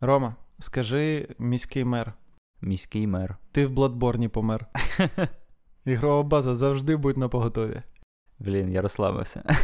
[0.00, 2.12] Рома, скажи міський мер.
[2.60, 3.36] Міський мер.
[3.52, 4.66] Ти в Бладборні помер.
[5.84, 7.82] Ігрова база завжди будь на поготові.
[8.38, 9.42] Блін, я розслабився.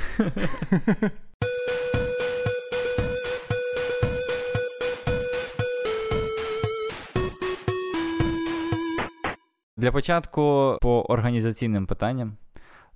[9.76, 12.36] Для початку по організаційним питанням.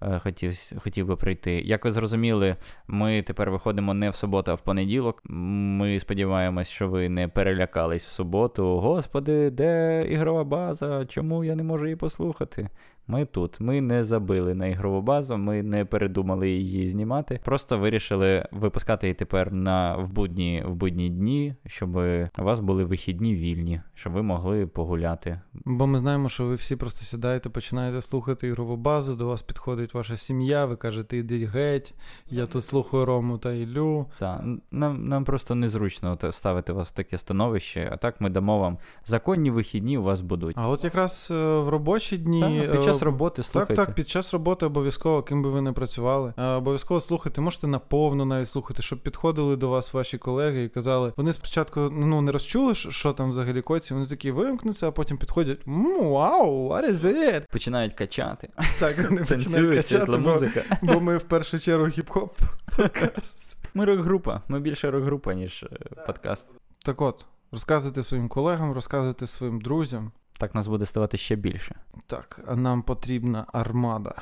[0.03, 1.53] Е, хотів хотів би прийти.
[1.53, 2.57] Як ви зрозуміли,
[2.87, 5.23] ми тепер виходимо не в суботу, а в понеділок.
[5.25, 8.80] Ми сподіваємось, що ви не перелякались в суботу.
[8.80, 11.06] Господи, де ігрова база?
[11.06, 12.69] Чому я не можу її послухати?
[13.11, 13.61] Ми тут.
[13.61, 17.41] Ми не забили на ігрову базу, ми не передумали її знімати.
[17.45, 21.97] Просто вирішили випускати її тепер на в будні в будні дні, щоб
[22.39, 25.41] у вас були вихідні вільні, щоб ви могли погуляти.
[25.65, 29.15] Бо ми знаємо, що ви всі просто сідаєте, починаєте слухати ігрову базу.
[29.15, 30.65] До вас підходить ваша сім'я.
[30.65, 31.95] Ви кажете, ідіть геть.
[32.31, 34.06] Я тут слухаю Рому та Іллю.
[34.19, 37.89] Так, нам нам просто незручно ставити вас в таке становище.
[37.93, 39.98] А так ми дамо вам законні вихідні.
[39.98, 40.56] У вас будуть.
[40.59, 43.74] А от якраз е, в робочі дні так, під час час роботи слухайте.
[43.74, 46.32] Так, так, під час роботи обов'язково, ким би ви не працювали.
[46.36, 51.32] Обов'язково слухайте, можете наповну навіть слухати, щоб підходили до вас ваші колеги і казали, вони
[51.32, 55.58] спочатку ну не розчули, що там взагалі коці, вони такі вимкнуться, а потім підходять.
[55.66, 57.42] Вау, what is it?
[57.52, 58.48] Починають качати.
[58.80, 60.41] Так, вони починають качати, бо,
[60.82, 62.28] бо ми в першу чергу хіп-хоп
[62.76, 63.56] подкаст.
[63.74, 66.48] Ми рок-група, ми більше рок-група, ніж е, подкаст.
[66.84, 70.12] Так от, розказуйте своїм колегам, розказуйте своїм друзям.
[70.39, 71.77] Так нас буде ставати ще більше.
[72.06, 74.14] Так, а нам потрібна армада.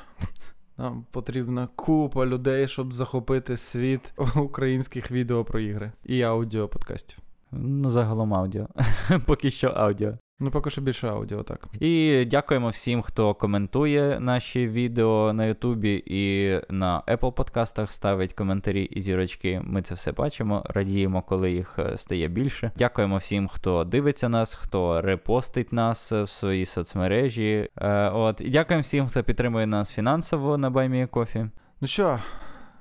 [0.78, 7.19] Нам потрібна купа людей, щоб захопити світ українських відео про ігри і аудіо подкастів.
[7.53, 8.69] Ну, загалом аудіо.
[9.27, 10.19] Поки що аудіо.
[10.41, 11.69] Ну, поки що більше аудіо, так.
[11.81, 18.83] І дякуємо всім, хто коментує наші відео на Ютубі і на Apple подкастах, ставить коментарі
[18.83, 19.61] і зірочки.
[19.65, 22.70] Ми це все бачимо, радіємо, коли їх е, стає більше.
[22.78, 27.69] Дякуємо всім, хто дивиться нас, хто репостить нас в свої соцмережі.
[27.77, 31.47] Е, от, І дякуємо всім, хто підтримує нас фінансово на Баймі Кофі.
[31.81, 32.19] Ну що,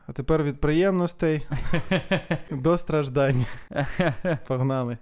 [0.07, 1.47] а тепер від приємностей
[2.51, 3.45] до страждань.
[4.47, 4.97] Погнали.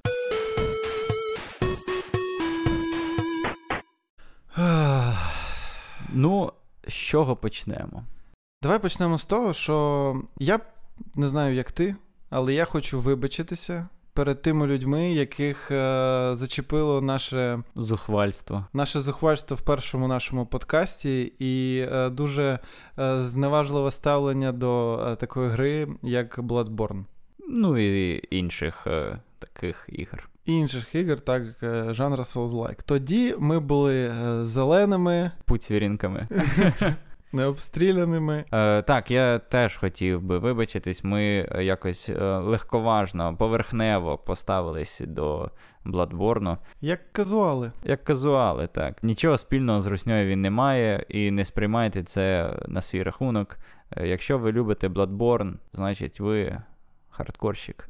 [6.13, 6.51] Ну,
[6.87, 8.03] з чого почнемо?
[8.61, 10.59] Давай почнемо з того, що я
[11.15, 11.95] не знаю, як ти,
[12.29, 18.65] але я хочу вибачитися перед тими людьми, яких е, зачепило наше зухвальство.
[18.73, 22.59] Наше зухвальство в першому нашому подкасті, і е, дуже
[22.99, 27.03] е, зневажливе ставлення до е, такої гри, як Bloodborne.
[27.49, 32.79] Ну і інших е, таких ігор інших ігор, так е, жанра Souls-like.
[32.85, 36.27] Тоді ми були е, зеленими пуцвірінками.
[37.33, 38.45] Необстріляними.
[38.53, 41.03] Е, Так, я теж хотів би вибачитись.
[41.03, 41.23] Ми
[41.61, 45.51] якось е, легковажно, поверхнево поставились до
[45.85, 46.57] Бладборну.
[46.81, 47.71] Як казуали.
[47.83, 49.03] Як казуали, так.
[49.03, 53.57] Нічого спільного з русньою він не має, і не сприймайте це на свій рахунок.
[54.03, 56.61] Якщо ви любите Bloodborne, значить ви
[57.13, 57.89] хардкорщик,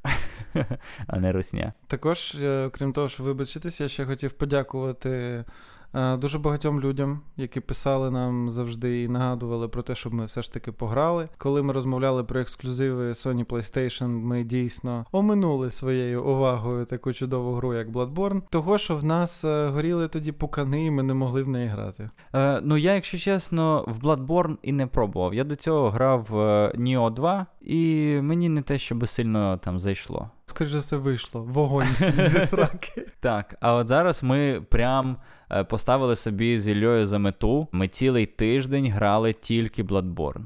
[1.08, 1.74] а не русня.
[1.88, 5.46] Також, окрім крім того, що вибачитися, я ще хотів подякувати Е,
[5.94, 10.54] дуже багатьом людям, які писали нам завжди і нагадували про те, щоб ми все ж
[10.54, 11.28] таки пограли.
[11.38, 17.74] Коли ми розмовляли про ексклюзиви Sony PlayStation, ми дійсно оминули своєю увагою таку чудову гру,
[17.74, 18.42] як Bloodborne.
[18.50, 22.10] Того, що в нас е, горіли тоді пукани, і ми не могли в неї грати.
[22.36, 25.34] Е, Ну я, якщо чесно, в Bloodborne і не пробував.
[25.34, 26.36] Я до цього грав в
[26.76, 30.30] Neo 2, і мені не те, щоб сильно там зайшло.
[30.46, 31.44] Скоріше все вийшло.
[31.44, 31.88] Вогонь
[32.18, 33.06] зі сраки.
[33.20, 37.68] Так, а от зараз ми прям е, поставили собі з Іллею за мету.
[37.72, 40.44] Ми цілий тиждень грали тільки Bloodborne.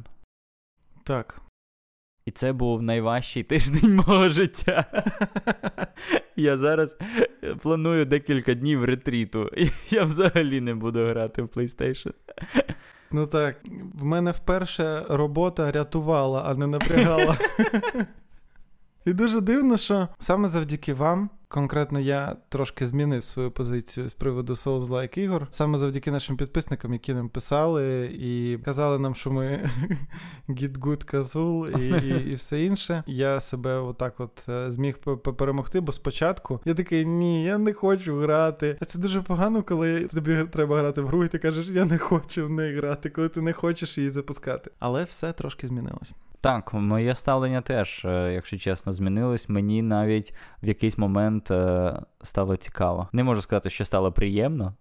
[1.03, 1.41] Так.
[2.25, 5.03] І це був найважчий тиждень мого життя.
[6.35, 6.97] Я зараз
[7.61, 9.49] планую декілька днів ретріту.
[9.89, 12.13] Я взагалі не буду грати в PlayStation.
[13.11, 13.55] Ну так,
[13.93, 17.37] в мене вперше робота рятувала, а не напрягала.
[19.07, 24.53] І дуже дивно, що саме завдяки вам Конкретно я трошки змінив свою позицію з приводу
[24.53, 25.47] Souls-like ігор.
[25.49, 29.69] Саме завдяки нашим підписникам, які нам писали і казали нам, що ми
[30.49, 33.03] Git Good Kazul і, і і, все інше.
[33.07, 34.97] Я себе отак от е, зміг
[35.37, 38.77] перемогти, бо спочатку я такий, ні, я не хочу грати.
[38.79, 41.97] А це дуже погано, коли тобі треба грати в гру, і ти кажеш, я не
[41.97, 44.71] хочу в неї грати, коли ти не хочеш її запускати.
[44.79, 46.13] Але все трошки змінилось.
[46.47, 49.49] Так, моє ставлення теж, е, якщо чесно, змінилось.
[49.49, 50.33] Мені навіть
[50.63, 53.07] в якийсь момент е, стало цікаво.
[53.13, 54.73] Не можу сказати, що стало приємно.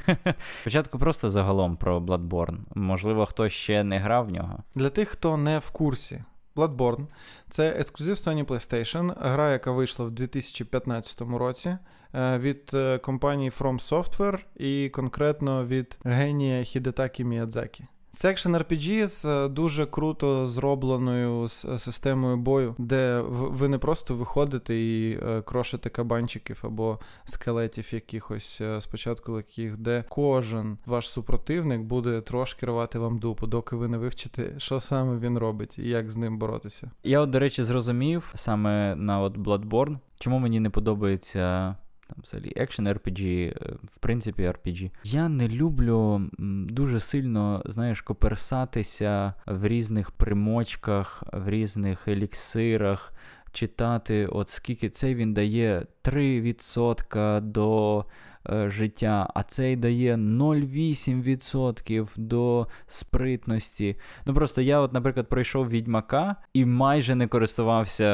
[0.60, 2.58] Спочатку просто загалом про Bloodborne.
[2.74, 4.62] Можливо, хтось ще не грав в нього.
[4.74, 6.24] Для тих, хто не в курсі.
[6.56, 7.06] Bloodborne
[7.50, 11.76] це ексклюзив Sony PlayStation, гра, яка вийшла в 2015 році
[12.14, 17.84] е, від компанії From Software і конкретно від генія Хідетакі Міядзакі.
[18.16, 24.14] Це екшен RPG з е, дуже круто зробленою е, системою бою, де ви не просто
[24.14, 32.20] виходите і е, крошите кабанчиків або скелетів якихось спочатку яких, де кожен ваш супротивник буде
[32.20, 36.16] трошки рвати вам дупу, доки ви не вивчите, що саме він робить і як з
[36.16, 36.90] ним боротися.
[37.02, 41.76] Я, от, до речі, зрозумів саме на от Bloodborne, чому мені не подобається
[42.08, 44.90] там взагалі екшен RPG, е, в принципі, RPG.
[45.04, 46.30] Я не люблю
[46.68, 53.12] дуже сильно, знаєш, коперсатися в різних примочках, в різних еліксирах,
[53.52, 58.04] читати, от скільки цей він дає 3% до
[58.66, 63.96] життя, а цей дає 0,8% до спритності.
[64.26, 68.04] Ну просто я, от, наприклад, пройшов відьмака і майже не користувався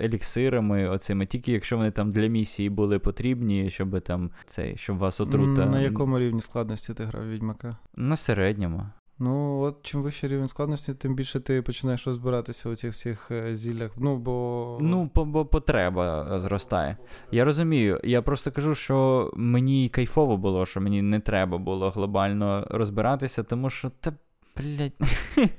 [0.00, 5.20] еліксирами, оцими, тільки якщо вони там для місії були потрібні, щоб там цей, щоб вас
[5.20, 5.66] отрута.
[5.66, 7.76] На якому рівні складності ти грав відьмака?
[7.96, 8.82] На середньому.
[9.18, 13.56] Ну, от чим вищий рівень складності, тим більше ти починаєш розбиратися у цих всіх е,
[13.56, 13.90] зіллях.
[13.96, 14.78] Ну, бо.
[14.80, 16.96] Ну, бо потреба зростає.
[17.32, 18.00] Я розумію.
[18.04, 23.70] Я просто кажу, що мені кайфово було, що мені не треба було глобально розбиратися, тому
[23.70, 24.12] що та,
[24.56, 24.92] блядь,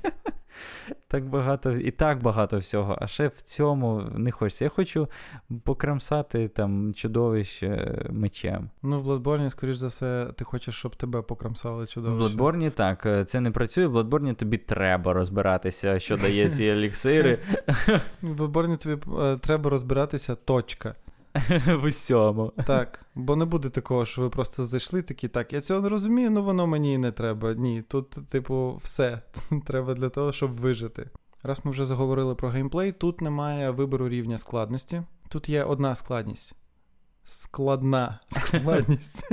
[1.08, 4.64] так багато, і так багато всього, а ще в цьому не хочеться.
[4.64, 5.08] Я хочу
[5.64, 8.70] покрамсати там чудовище мечем.
[8.82, 12.16] Ну, в Бладборні, скоріш за все, ти хочеш, щоб тебе покрамсали чудовище.
[12.16, 13.86] В Бладборні так, е, це не працює.
[13.86, 17.38] В Бладборні тобі треба розбиратися, що дає ці еліксири.
[18.22, 20.94] В Бладборні тобі е, треба розбиратися точка.
[21.66, 22.52] В усьому.
[22.66, 26.30] Так, бо не буде такого, що ви просто зайшли такі, так, я цього не розумію,
[26.30, 27.54] ну воно мені і не треба.
[27.54, 29.20] Ні, тут, типу, все
[29.66, 31.10] треба для того, щоб вижити.
[31.42, 35.02] Раз ми вже заговорили про геймплей, тут немає вибору рівня складності.
[35.28, 36.54] Тут є одна складність.
[37.24, 39.28] Складна складність.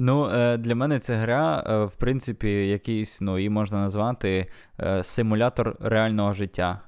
[0.00, 4.46] Ну, е, для мене ця гра, е, в принципі, якийсь, ну, її можна назвати
[4.80, 6.80] е, симулятор реального життя.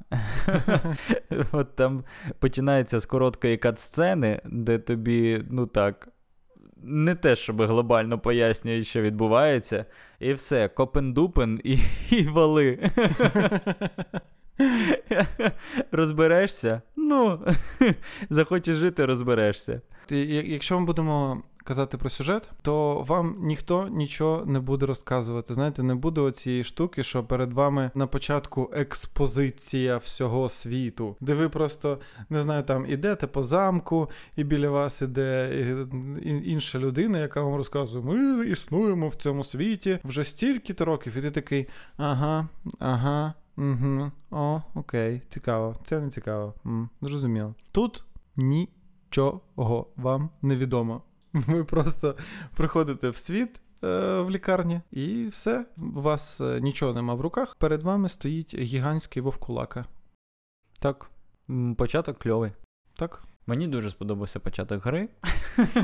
[1.53, 2.05] От там
[2.39, 6.09] починається з короткої кат-сцени, де тобі, ну так,
[6.83, 9.85] не те, щоб глобально пояснюють, що відбувається,
[10.21, 11.79] і все, копен-дупен і,
[12.17, 12.91] і вали.
[15.93, 16.83] Розберешся?
[16.97, 17.47] Ну,
[18.31, 19.81] захочеш жити, розберешся.
[20.11, 25.55] Якщо ми будемо казати про сюжет, то вам ніхто нічого не буде розказувати.
[25.55, 31.49] Знаєте, не буде оцієї штуки, що перед вами на початку експозиція всього світу, де ви
[31.49, 31.99] просто
[32.31, 35.51] не знаю, там ідете по замку, і біля вас іде
[36.45, 41.31] інша людина, яка вам розказує: ми існуємо в цьому світі вже стільки-то років, і ти
[41.31, 41.67] такий,
[41.97, 42.49] ага,
[42.79, 43.35] ага.
[43.57, 45.77] Угу, О, окей, цікаво.
[45.85, 46.55] Це не цікаво.
[46.67, 47.55] М, Зрозуміло.
[47.73, 48.05] Тут
[48.37, 51.03] нічого вам не відомо.
[51.33, 52.17] Ви просто
[52.57, 55.67] приходите в світ е, в лікарні, і все.
[55.77, 57.55] У вас е, нічого нема в руках.
[57.55, 59.85] Перед вами стоїть гігантський вовкулака.
[60.79, 61.11] Так,
[61.77, 62.53] початок кльовий.
[62.97, 63.25] Так.
[63.47, 65.09] Мені дуже сподобався початок гри.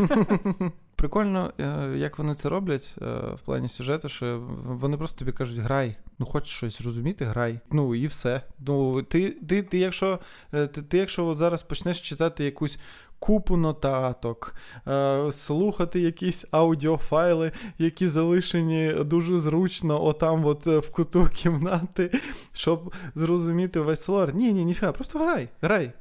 [0.96, 2.94] Прикольно, е, як вони це роблять
[3.34, 7.60] в плані сюжету, що вони просто тобі кажуть, грай, ну хочеш щось розуміти, грай.
[7.70, 8.42] Ну і все.
[8.58, 10.20] Ну, Ти, ти, ти, якщо
[10.50, 12.78] ти, ти якщо от зараз почнеш читати якусь
[13.18, 14.54] купу нотаток,
[14.88, 22.10] е, слухати якісь аудіофайли, які залишені дуже зручно, отам, от е, в куту кімнати,
[22.52, 24.34] щоб зрозуміти весь лор.
[24.34, 25.92] Ні, ні, ніфіга, просто грай, грай.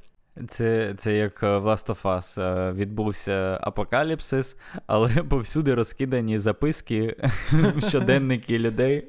[0.47, 7.15] Це це як в Last of Us відбувся апокаліпсис, але повсюди розкидані записки,
[7.87, 9.07] щоденники людей.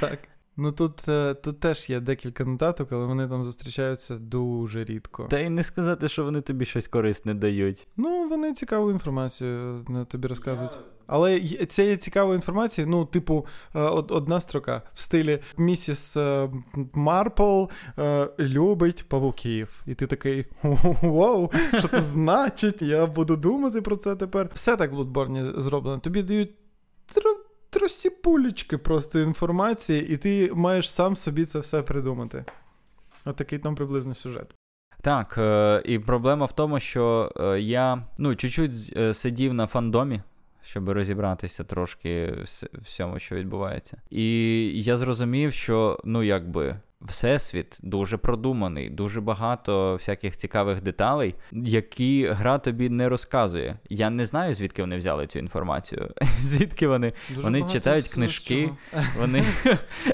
[0.00, 0.18] Так.
[0.56, 5.26] Ну тут е, тут теж є декілька нотаток, але вони там зустрічаються дуже рідко.
[5.30, 7.86] Та й не сказати, що вони тобі щось корисне дають.
[7.96, 10.78] Ну, вони цікаву інформацію е, тобі розказують.
[11.06, 16.16] Але цієї цікавої інформації, ну, типу, е, одна строка в стилі місіс
[16.92, 17.64] Марпл
[18.38, 19.82] любить павуків.
[19.86, 20.46] І ти такий
[21.02, 22.82] вау, що це значить?
[22.82, 24.50] Я буду думати про це тепер.
[24.54, 25.98] Все так в Bloodborne зроблено.
[25.98, 26.50] Тобі дають
[27.74, 32.44] тросіпулечки просто інформації, і ти маєш сам собі це все придумати.
[33.24, 34.54] Отакий там приблизно сюжет.
[35.00, 40.20] Так, е, і проблема в тому, що е, я ну, чуть-чуть е, сидів на фандомі,
[40.62, 42.26] щоб розібратися трошки
[42.72, 43.96] в всьому, що відбувається.
[44.10, 52.28] І я зрозумів, що ну якби всесвіт дуже продуманий, дуже багато всяких цікавих деталей, які
[52.30, 53.78] гра тобі не розказує.
[53.88, 56.10] Я не знаю, звідки вони взяли цю інформацію.
[56.38, 58.70] Звідки вони Дуже вони читають книжки,
[59.18, 59.44] вони,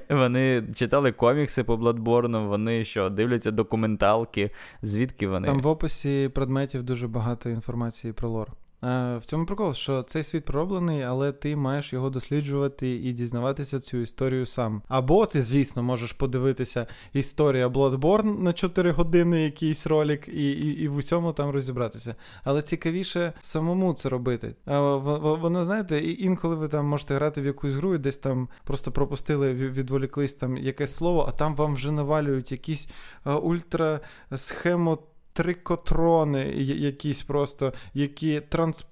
[0.08, 4.50] вони читали комікси по Bloodborne, вони що, дивляться документалки,
[4.82, 5.48] звідки вони.
[5.48, 8.52] Там в описі предметів дуже багато інформації про лор.
[8.84, 13.80] Е, В цьому прикол, що цей світ пророблений, але ти маєш його досліджувати і дізнаватися
[13.80, 14.82] цю історію сам.
[14.88, 20.88] Або ти, звісно, можеш подивитися історія Bloodborne на 4 години, якийсь ролик, і, і, і
[20.88, 22.14] в усьому там розібратися.
[22.44, 24.54] Але цікавіше самому це робити.
[24.66, 28.92] В- Воно, знаєте, інколи ви там можете грати в якусь гру, і десь там просто
[28.92, 32.88] пропустили, відволіклись там якесь слово, а там вам вже навалюють якісь
[33.26, 34.00] е, ультра
[34.34, 34.98] схемо.
[35.32, 38.40] Трикотрони якісь просто, які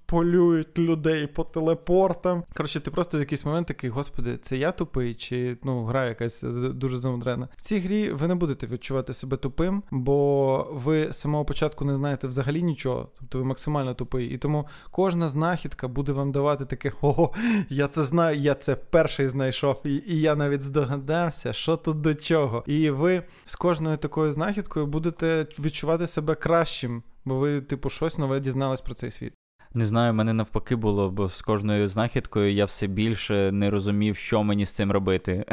[0.08, 2.44] трансполюють людей по телепортам.
[2.56, 6.44] Коротше, ти просто в якийсь момент такий, господи, це я тупий, чи ну гра якась
[6.44, 7.48] е, дуже замудрена.
[7.56, 11.94] В цій грі ви не будете відчувати себе тупим, бо ви з самого початку не
[11.94, 14.28] знаєте взагалі нічого, тобто ви максимально тупий.
[14.28, 17.34] І тому кожна знахідка буде вам давати таке: ого,
[17.68, 22.14] я це знаю, я це перший знайшов, і, і я навіть здогадався, що тут до
[22.14, 22.64] чого.
[22.66, 28.40] І ви з кожною такою знахідкою будете відчувати себе кращим, бо ви, типу, щось нове
[28.40, 29.32] дізнались про цей світ.
[29.74, 34.42] Не знаю, мене навпаки було, бо з кожною знахідкою я все більше не розумів, що
[34.42, 35.44] мені з цим робити.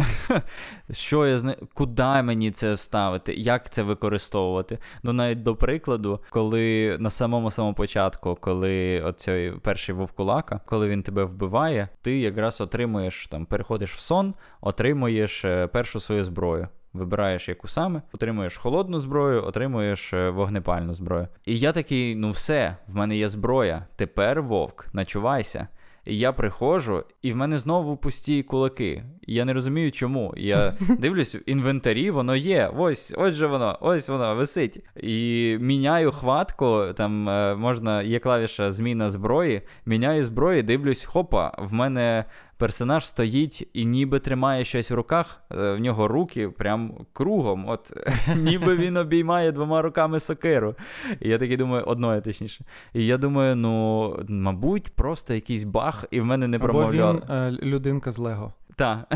[0.91, 1.55] що я зна...
[1.73, 4.77] Куди мені це вставити, як це використовувати.
[5.03, 11.03] Ну, навіть до прикладу, коли на самому самому початку, коли оцей перший вовкулака, коли він
[11.03, 16.67] тебе вбиває, ти якраз отримуєш там, переходиш в сон, отримуєш е, першу свою зброю.
[16.95, 21.27] Вибираєш яку саме, отримуєш холодну зброю, отримуєш е, вогнепальну зброю.
[21.45, 23.85] І я такий: ну все, в мене є зброя.
[23.95, 25.67] Тепер вовк, начувайся.
[26.05, 29.03] І я приходжу, і в мене знову пусті кулаки.
[29.27, 30.33] І я не розумію, чому.
[30.37, 32.71] Я дивлюсь, в інвентарі воно є.
[32.77, 34.83] Ось, ось же воно, ось воно висить.
[34.95, 36.85] І міняю хватку.
[36.95, 39.61] Там е, можна, є клавіша зміна зброї.
[39.85, 42.25] Міняю зброю, дивлюсь, хопа, в мене
[42.57, 47.69] персонаж стоїть і ніби тримає щось в руках, е, в нього руки прям кругом.
[47.69, 47.93] От
[48.35, 50.75] ніби він обіймає двома руками сокиру.
[51.19, 52.65] І я такий думаю, одною точніше.
[52.93, 57.51] І я думаю, ну, мабуть, просто якийсь баг, і в мене не Або він е,
[57.51, 58.53] людинка з Лего.
[58.75, 59.13] Так.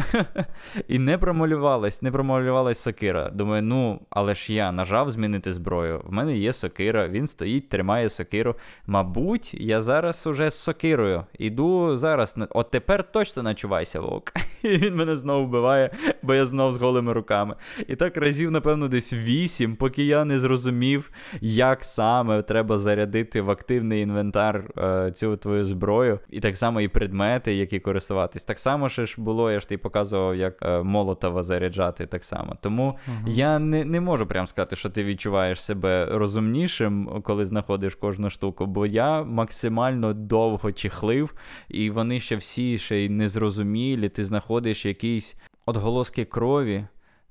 [0.87, 3.29] І не промалювалась, не промалювалась сокира.
[3.29, 6.01] Думаю, ну, але ж я нажав змінити зброю.
[6.05, 8.55] В мене є сокира, він стоїть, тримає сокиру.
[8.87, 11.25] Мабуть, я зараз уже з сокирою.
[11.39, 12.35] Іду зараз.
[12.49, 14.33] От тепер точно начувайся, вовк.
[14.63, 17.55] І він мене знову вбиває, бо я знов з голими руками.
[17.87, 21.11] І так разів, напевно, десь вісім, поки я не зрозумів,
[21.41, 26.19] як саме треба зарядити в активний інвентар е, цю твою зброю.
[26.29, 28.45] І так само і предмети, які користуватись.
[28.45, 32.57] Так само ще ж було, я ж тобі показував, як е, молотова заряджати так само.
[32.61, 38.29] Тому я не, не можу прям сказати, що ти відчуваєш себе розумнішим, коли знаходиш кожну
[38.29, 41.33] штуку, бо я максимально довго чехлив,
[41.69, 44.09] і вони ще всі ще й незрозумілі.
[44.09, 46.85] Ти знаходиш якісь отголоски крові.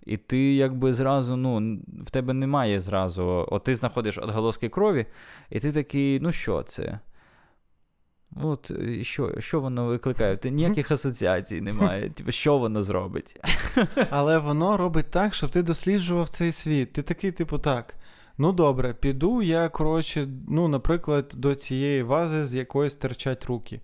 [0.07, 3.47] І ти якби зразу, ну, в тебе немає зразу.
[3.51, 5.07] От ти знаходиш отголоски крові,
[5.51, 6.99] і ти такий, ну що це?
[8.37, 10.37] От е, що, що воно викликає?
[10.37, 12.01] Ти ніяких асоціацій немає.
[12.15, 13.41] Типу, що воно зробить?
[14.11, 16.93] Але воно робить так, щоб ти досліджував цей світ.
[16.93, 17.95] Ти такий, типу, так.
[18.39, 23.81] Ну добре, піду я, коротше, ну, наприклад, до цієї вази, з якої стирчать руки.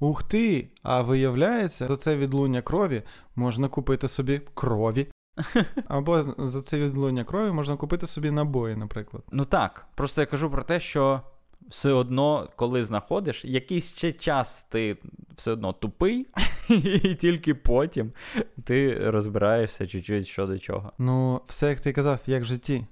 [0.00, 0.68] Ух ти!
[0.82, 3.02] А виявляється, за це відлуння крові
[3.36, 5.08] можна купити собі крові.
[5.88, 9.22] Або за це відлуння крові можна купити собі набої, наприклад.
[9.32, 9.86] Ну так.
[9.94, 11.22] Просто я кажу про те, що
[11.68, 14.96] все одно, коли знаходиш, якийсь ще час ти
[15.34, 16.26] все одно тупий,
[16.68, 18.12] і тільки потім
[18.64, 20.92] ти розбираєшся чуть-чуть що до чого.
[20.98, 22.84] Ну, все як ти казав, як в житті.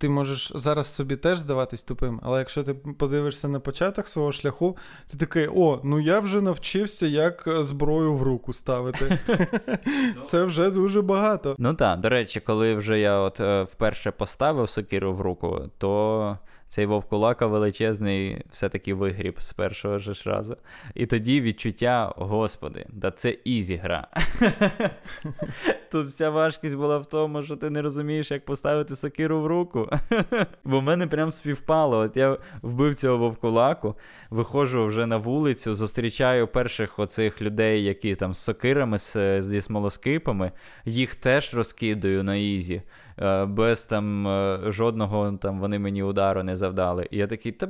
[0.00, 4.76] Ти можеш зараз собі теж здаватись тупим, але якщо ти подивишся на початок свого шляху,
[5.10, 9.18] ти такий: о, ну я вже навчився, як е, зброю в руку ставити.
[10.22, 11.56] Це вже дуже багато.
[11.58, 16.38] Ну так, до речі, коли вже я от е, вперше поставив сокиру в руку, то
[16.68, 20.56] цей вовкулака величезний все-таки вигріб з першого ж разу.
[20.94, 24.08] І тоді відчуття, господи, да це easy гра.
[25.90, 29.90] Тут вся важкість була в тому, що ти не розумієш, як поставити сокиру в руку.
[30.64, 31.98] Бо в мене прям співпало.
[31.98, 33.94] От я вбив цього вовкулаку,
[34.30, 40.52] виходжу вже на вулицю, зустрічаю перших оцих людей, які там з сокирами, з- зі смолоскипами,
[40.84, 42.82] їх теж розкидаю на easy.
[43.20, 47.08] Е, Без там е, жодного там вони мені удару не завдали.
[47.10, 47.68] І я такий, та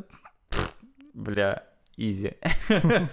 [1.15, 1.61] бля.
[1.99, 2.35] Easy.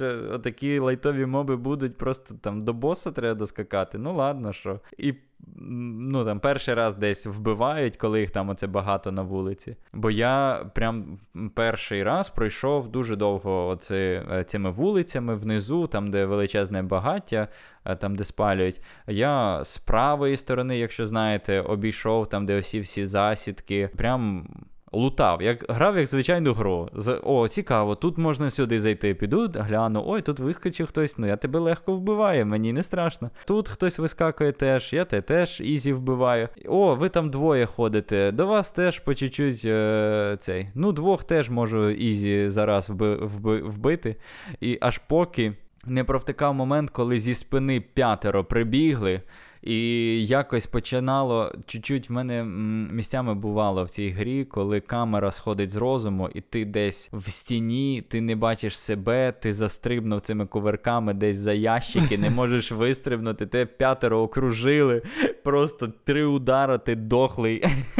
[0.32, 3.98] Отакі лайтові моби будуть, просто там до боса треба доскакати.
[3.98, 4.80] Ну ладно, що.
[4.98, 5.14] І
[5.56, 9.76] ну там перший раз десь вбивають, коли їх там оце багато на вулиці.
[9.92, 11.18] Бо я прям
[11.54, 17.48] перший раз пройшов дуже довго оце, е, цими вулицями внизу, там, де величезне багаття,
[17.84, 18.80] е, там, де спалюють.
[19.06, 23.90] Я з правої сторони, якщо знаєте, обійшов там, де оці всі засідки.
[23.96, 24.48] Прям
[24.92, 26.88] лутав, як грав як звичайну гру.
[27.22, 29.14] О, цікаво, тут можна сюди зайти.
[29.14, 33.30] Піду, гляну, ой, тут вискочив хтось, ну я тебе легко вбиваю, мені не страшно.
[33.46, 36.48] Тут хтось вискакує теж, я те теж easy вбиваю.
[36.68, 38.32] О, ви там двоє ходите.
[38.32, 40.68] До вас теж по чуть-чуть е, цей.
[40.74, 44.16] Ну, двох теж можу easy зараз вби, вби, вбити.
[44.60, 45.52] І аж поки
[45.86, 49.20] не провтикав момент, коли зі спини п'ятеро прибігли.
[49.62, 52.44] І якось починало чуть-чуть в мене
[52.92, 58.04] місцями бувало в цій грі, коли камера сходить з розуму, і ти десь в стіні,
[58.08, 63.66] ти не бачиш себе, ти застрибнув цими кувирками десь за ящики, не можеш вистрибнути, те
[63.66, 65.02] п'ятеро окружили,
[65.44, 67.64] просто три удара, ти дохлий.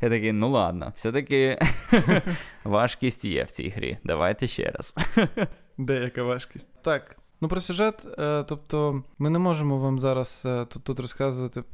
[0.00, 1.58] Я такий, ну ладно, все-таки
[2.64, 3.98] важкість є в цій грі.
[4.04, 4.94] Давайте ще раз.
[5.78, 6.68] Деяка важкість.
[6.82, 7.16] Так.
[7.40, 11.64] Ну, про сюжет, е, тобто, ми не можемо вам зараз е, тут тут розказувати е,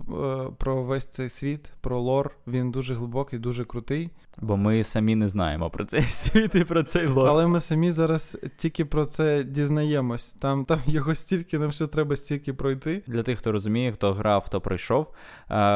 [0.58, 2.30] про весь цей світ, про лор.
[2.46, 4.10] Він дуже глибокий, дуже крутий.
[4.40, 7.28] Бо ми самі не знаємо про цей світ і про цей лор.
[7.28, 10.28] Але ми самі зараз тільки про це дізнаємось.
[10.28, 13.02] Там там його стільки, нам ще треба стільки пройти.
[13.06, 15.14] Для тих, хто розуміє, хто грав, хто пройшов.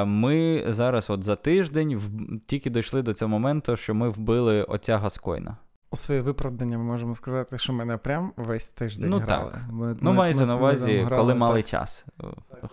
[0.06, 2.00] Ми зараз, от за тиждень,
[2.46, 5.56] тільки дійшли до цього моменту, що ми вбили отця Гаскойна.
[5.96, 9.50] У своє виправдання ми можемо сказати, що мене прям весь тиждень ну, грали.
[9.50, 9.62] Так.
[9.70, 11.70] Ми, ну, мається на увазі, грали, коли мали так.
[11.70, 12.06] час.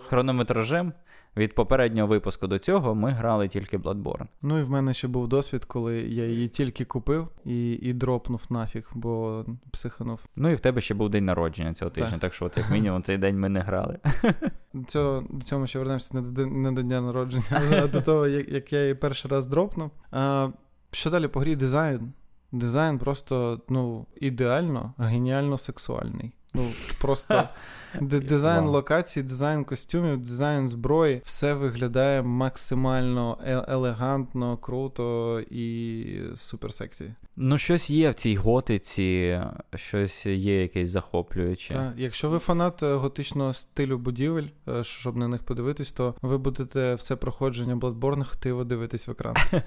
[0.08, 0.94] Хронометражем
[1.38, 4.28] від попереднього випуску до цього ми грали тільки Bloodborne.
[4.42, 8.46] Ну і в мене ще був досвід, коли я її тільки купив і і дропнув
[8.50, 10.20] нафіг, бо психанув.
[10.36, 12.72] Ну і в тебе ще був день народження цього тижня, так, так що, от як
[12.72, 14.00] мінімум, цей день ми не грали.
[14.88, 17.44] Цього, До цього ми ще вернемося не до, не до дня народження,
[17.84, 19.92] а до того, як, як я її перший раз дропнув.
[20.12, 20.50] А,
[20.92, 22.14] Що далі по грі дизайн?
[22.54, 26.32] Дизайн просто ну, ідеально, геніально сексуальний.
[26.54, 26.70] Ну,
[27.02, 27.50] просто
[28.02, 37.12] дизайн локацій, дизайн костюмів, дизайн зброї, все виглядає максимально е, елегантно, круто і супер сексі.
[37.36, 39.42] Ну, щось є в цій готиці,
[39.76, 41.74] щось є якесь захоплююче.
[41.74, 46.38] Так, Якщо ви фанат е, готичного стилю будівель, е, щоб на них подивитись, то ви
[46.38, 49.36] будете все проходження Bloodborne хтиво дивитись в екран.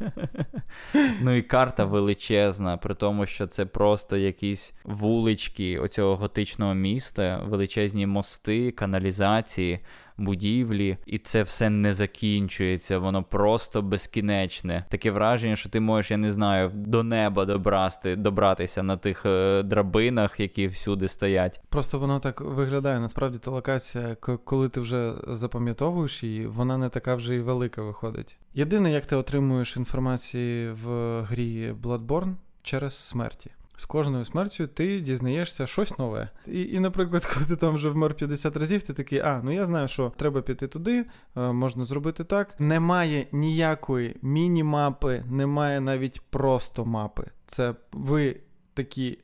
[1.21, 8.07] Ну і карта величезна, при тому, що це просто якісь вулички оцього готичного міста, величезні
[8.17, 9.81] мости, каналізації
[10.19, 14.85] будівлі, і це все не закінчується, воно просто безкінечне.
[14.89, 19.63] Таке враження, що ти можеш, я не знаю, до неба добрасти, добратися на тих е,
[19.63, 21.61] драбинах, які всюди стоять.
[21.69, 23.01] Просто воно так виглядає.
[23.01, 28.37] Насправді та локація, коли ти вже запам'ятовуєш її, вона не така вже і велика виходить.
[28.55, 35.67] Єдине, як ти отримуєш інформації в грі Bloodborne через смерті з кожною смертю ти дізнаєшся
[35.67, 36.31] щось нове.
[36.47, 39.67] І, і, наприклад, коли ти там вже вмер 50 разів, ти такий, а, ну я
[39.67, 41.05] знаю, що треба піти туди,
[41.37, 42.61] е, можна зробити так.
[42.61, 47.25] Немає ніякої міні-мапи, немає навіть просто мапи.
[47.47, 48.37] Це ви
[48.75, 49.19] такі,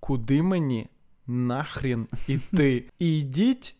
[0.00, 0.88] куди мені
[1.26, 2.84] нахрін іти?
[2.98, 3.77] І йдіть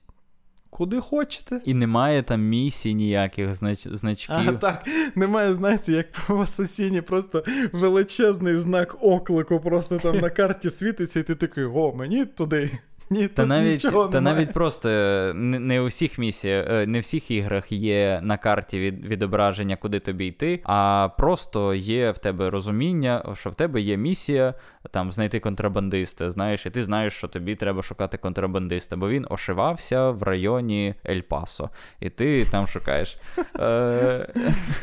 [0.70, 1.60] Куди хочете.
[1.64, 3.86] І немає там місій ніяких знач...
[3.86, 4.48] значків.
[4.48, 10.70] А, так, немає, знаєте, як в Асасіні просто величезний знак оклику, просто там на карті
[10.70, 12.78] світиться, і ти такий, о, мені туди.
[13.10, 14.20] Ні, Та навіть та немає.
[14.20, 14.88] навіть просто
[15.34, 19.76] не, не у всіх місіях, е, не в всіх іграх є на карті від, відображення,
[19.76, 24.54] куди тобі йти, а просто є в тебе розуміння, що в тебе є місія
[24.90, 26.30] там знайти контрабандиста.
[26.30, 31.68] Знаєш, і ти знаєш, що тобі треба шукати контрабандиста, бо він ошивався в районі Ель-Пасо,
[32.00, 33.18] і ти там шукаєш.
[33.60, 34.28] Е,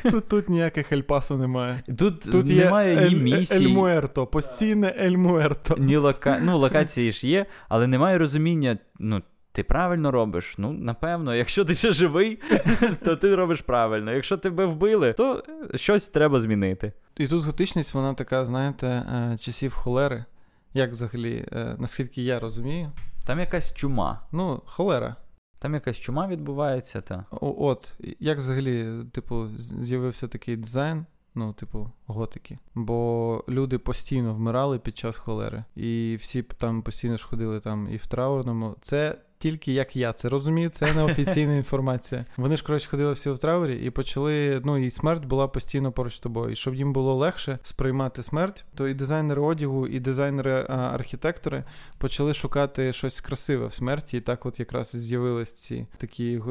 [0.11, 1.83] тут тут ніяких Ель-Пасо немає.
[1.99, 3.67] Тут тут немає ні місії.
[3.67, 5.79] Ель-Муерто, постійне Ель-Муерто.
[5.79, 5.95] Ні.
[6.41, 8.77] Ну, локації ж є, але немає розуміння.
[8.99, 10.55] ну, ти правильно робиш?
[10.57, 12.39] Ну, напевно, якщо ти ще живий,
[13.03, 14.11] то ти робиш правильно.
[14.11, 15.43] Якщо тебе вбили, то
[15.75, 16.93] щось треба змінити.
[17.17, 20.25] І тут готичність, вона така, знаєте, е, часів холери.
[20.73, 22.91] Як взагалі, е, наскільки я розумію?
[23.25, 24.21] Там якась чума.
[24.31, 25.15] Ну, холера.
[25.59, 27.25] Там якась чума відбувається, та.
[27.41, 32.57] От, як взагалі, типу, з'явився такий дизайн, ну, типу, готики.
[32.75, 35.63] Бо люди постійно вмирали під час холери.
[35.75, 38.75] І всі там постійно ж ходили там і в траурному.
[38.81, 42.25] Це тільки як я це розумію, це не офіційна інформація.
[42.37, 44.61] Вони ж коротше ходили всі в траурі і почали.
[44.65, 46.51] Ну і смерть була постійно поруч з тобою.
[46.51, 51.63] І щоб їм було легше сприймати смерть, то і дизайнери одягу, і дизайнери архітектори
[51.97, 54.17] почали шукати щось красиве в смерті.
[54.17, 56.41] І так, от якраз з'явились ці такі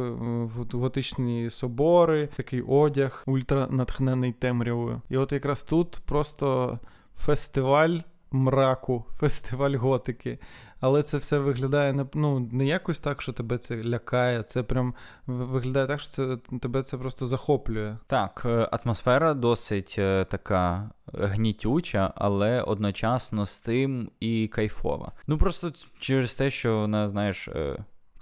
[0.72, 5.02] готичні собори, такий одяг, ультранатхнений темрявою.
[5.10, 6.78] І от якраз тут просто
[7.16, 7.98] фестиваль
[8.34, 10.38] мраку, фестиваль готики.
[10.80, 14.42] Але це все виглядає ну, не якось так, що тебе це лякає.
[14.42, 14.94] Це прям
[15.26, 17.96] виглядає так, що це тебе це просто захоплює.
[18.06, 25.12] Так, е, атмосфера досить е, така гнітюча, але одночасно з тим і кайфова.
[25.26, 27.48] Ну просто через те, що вона, знаєш.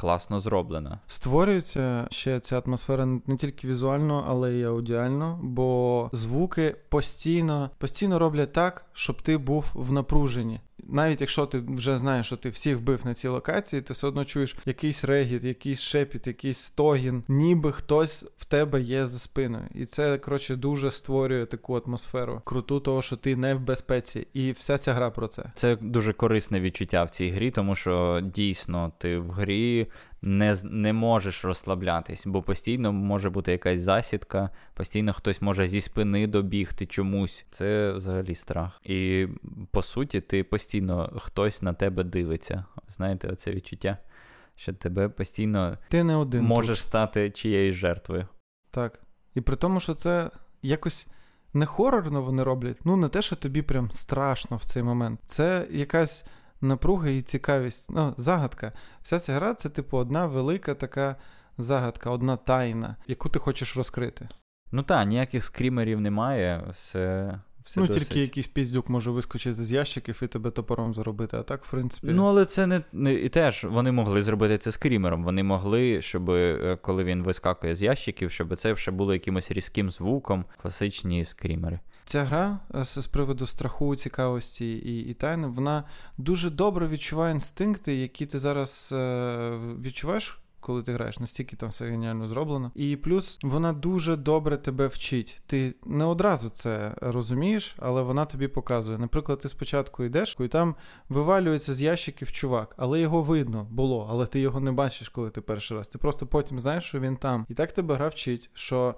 [0.03, 0.99] Класно зроблена.
[1.07, 8.53] Створюється ще ця атмосфера не тільки візуально, але й аудіально, бо звуки постійно постійно роблять
[8.53, 13.07] так, щоб ти був в напруженні навіть якщо ти вже знаєш, що ти всіх вбив
[13.07, 18.27] на цій локації, ти все одно чуєш якийсь регіт, якийсь шепіт, якийсь стогін, ніби хтось
[18.39, 19.65] в тебе є за спиною.
[19.75, 24.27] І це, коротше, дуже створює таку атмосферу круту, того, що ти не в безпеці.
[24.33, 25.53] І вся ця гра про це.
[25.55, 29.87] Це дуже корисне відчуття в цій грі, тому що дійсно ти в грі
[30.23, 36.27] не не можеш розслаблятись, бо постійно може бути якась засідка, постійно хтось може зі спини
[36.27, 37.47] добігти чомусь.
[37.51, 38.81] Це взагалі страх.
[38.85, 39.29] І
[39.71, 42.65] по суті, ти постійно хтось на тебе дивиться.
[42.89, 43.99] Знаєте, оце відчуття,
[44.57, 46.87] що тебе постійно ти не один можеш тут.
[46.87, 48.27] стати чиєюсь жертвою.
[48.71, 49.01] Так.
[49.35, 50.31] І при тому, що це
[50.63, 51.07] якось.
[51.55, 55.21] Не хорорно вони роблять, ну не те, що тобі прям страшно в цей момент.
[55.27, 56.27] Це якась
[56.63, 57.91] напруга і цікавість.
[57.91, 58.73] Ну, загадка.
[59.03, 61.17] Вся ця гра це, типу, одна велика така
[61.59, 64.29] загадка, одна тайна, яку ти хочеш розкрити.
[64.73, 67.39] Ну так, ніяких скрімерів немає, все.
[67.65, 68.03] Все ну, досить.
[68.03, 72.07] тільки якийсь піздюк може вискочити з ящиків і тебе топором заробити, а так, в принципі.
[72.11, 75.25] Ну, але це не, не і теж вони могли зробити це скрімером.
[75.25, 79.91] Вони могли, щоб е, коли він вискакує з ящиків, щоб це ще було якимось різким
[79.91, 81.81] звуком, класичні скрімери.
[82.05, 85.85] Ця гра е, з приводу страху, цікавості і і тайни, вона
[86.19, 90.39] дуже добре відчуває інстинкти, які ти зараз е, відчуваєш.
[90.61, 92.73] Коли ти граєш, настільки там все геніально зроблено.
[92.75, 95.43] І плюс вона дуже добре тебе вчить.
[95.47, 98.99] Ти не одразу це розумієш, але вона тобі показує.
[98.99, 100.75] Наприклад, ти спочатку йдеш, і там
[101.09, 105.41] вивалюється з ящиків чувак, але його видно було, але ти його не бачиш, коли ти
[105.41, 105.89] перший раз.
[105.89, 107.47] Ти просто потім знаєш, що він там.
[107.49, 108.95] І так тебе гра вчить, що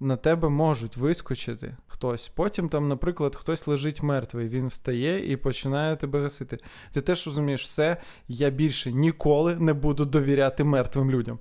[0.00, 2.28] на тебе можуть вискочити хтось.
[2.28, 6.58] Потім там, наприклад, хтось лежить мертвий, він встає і починає тебе гасити.
[6.92, 7.96] Ти теж розумієш, все,
[8.28, 11.38] я більше ніколи не буду довіряти мертвим людям.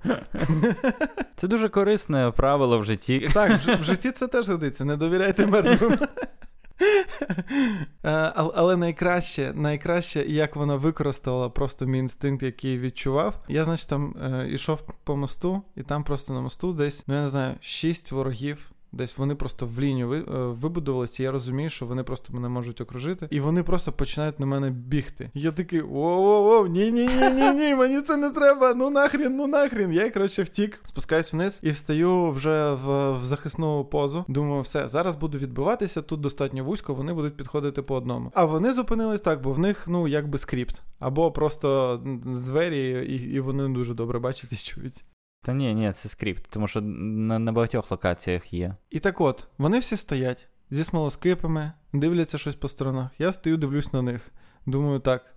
[1.35, 3.29] Це дуже корисне правило в житті.
[3.33, 4.85] Так, в житті це теж годиться.
[4.85, 5.99] Не довіряйте мертвим.
[8.03, 13.43] Е, але найкраще, найкраще, як вона використала просто мій інстинкт, який відчував.
[13.47, 17.21] Я, значить, там е, ішов по мосту, і там просто на мосту десь, ну я
[17.21, 21.86] не знаю, шість ворогів Десь вони просто в лінію е, вибудувалися, і я розумію, що
[21.86, 25.29] вони просто мене можуть окружити, і вони просто починають на мене бігти.
[25.34, 28.73] Я такий воу-воу-воу, ні-ні-ні-ні-ні, мені це не треба.
[28.73, 29.91] Ну нахрін, ну нахрін.
[29.91, 34.25] Я коротше втік, спускаюсь вниз і встаю вже в, в захисну позу.
[34.27, 36.01] Думаю, все, зараз буду відбиватися.
[36.01, 38.31] Тут достатньо вузько, вони будуть підходити по одному.
[38.34, 43.39] А вони зупинились так, бо в них ну якби скрипт, або просто звері, і, і
[43.39, 45.03] вони дуже добре бачать і чують.
[45.45, 48.75] Та ні, ні, це скрипт, тому що на, на багатьох локаціях є.
[48.89, 53.10] І так от, вони всі стоять зі смолоскипами, дивляться щось по сторонах.
[53.17, 54.31] Я стою, дивлюсь на них.
[54.67, 55.36] Думаю, так,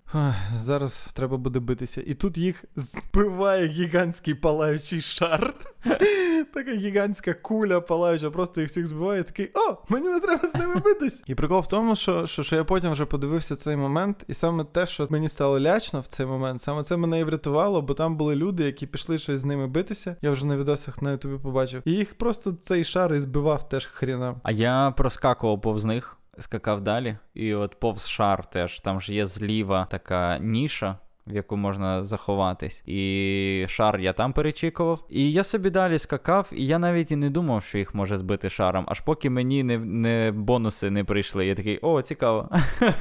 [0.55, 2.03] зараз треба буде битися.
[2.05, 5.53] І тут їх збиває гігантський палаючий шар.
[6.53, 9.23] Така гігантська куля палаюча, просто їх всіх збиває.
[9.23, 11.23] Такий, о, мені не треба з ними битись.
[11.27, 14.63] І прикол в тому, що, що що, я потім вже подивився цей момент, і саме
[14.63, 18.17] те, що мені стало лячно в цей момент, саме це мене і врятувало, бо там
[18.17, 20.15] були люди, які пішли щось з ними битися.
[20.21, 21.81] Я вже на відосах на ютубі побачив.
[21.85, 24.41] І їх просто цей шар і збивав теж хрінам.
[24.43, 29.27] А я проскакував повз них скакав далі, і от повз шар теж там ж є
[29.27, 30.97] зліва така ніша.
[31.27, 35.05] В яку можна заховатись, і шар я там перечікував.
[35.09, 38.49] І я собі далі скакав, і я навіть і не думав, що їх може збити
[38.49, 41.45] шаром, аж поки мені не не бонуси не прийшли.
[41.45, 42.49] Я такий, о, цікаво.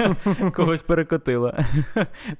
[0.54, 1.54] Когось перекотило,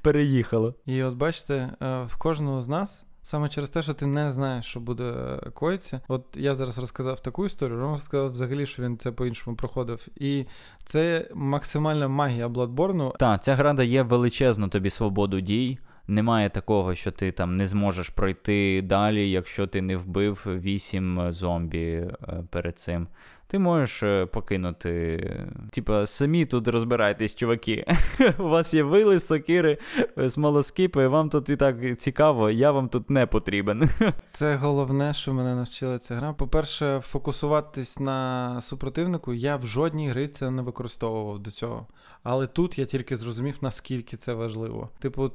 [0.03, 0.75] переїхало.
[0.87, 4.67] І от бачите, е, в кожного з нас Саме через те, що ти не знаєш,
[4.67, 6.01] що буде коїться.
[6.09, 10.09] От я зараз розказав таку історію, Рома сказав взагалі, що він це по-іншому проходив.
[10.17, 10.45] І
[10.85, 13.15] це максимальна магія Бладборну.
[13.19, 15.79] Так, ця гра дає величезну тобі свободу дій.
[16.11, 21.85] Немає такого, що ти там не зможеш пройти далі, якщо ти не вбив вісім зомбі
[21.87, 22.09] е,
[22.51, 23.09] перед цим.
[23.51, 25.25] Ти можеш е, покинути.
[25.71, 27.87] Типа, самі тут розбирайтесь, чуваки.
[28.39, 29.79] У вас є вили, сокири,
[30.19, 33.91] е, смолоскипи, вам тут і так цікаво, я вам тут не потрібен.
[34.27, 36.33] Це головне, що мене навчила ця гра.
[36.33, 41.87] По-перше, фокусуватись на супротивнику я в жодній гри це не використовував до цього.
[42.23, 44.91] Але тут я тільки зрозумів, наскільки це важливо.
[44.99, 45.31] Типу,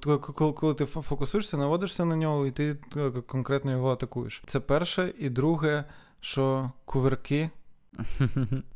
[0.56, 2.78] коли ти фокусуєшся, наводишся на нього, і ти
[3.28, 4.44] конкретно його атакуєш.
[4.46, 5.84] Це перше, і друге,
[6.20, 7.50] що кувирки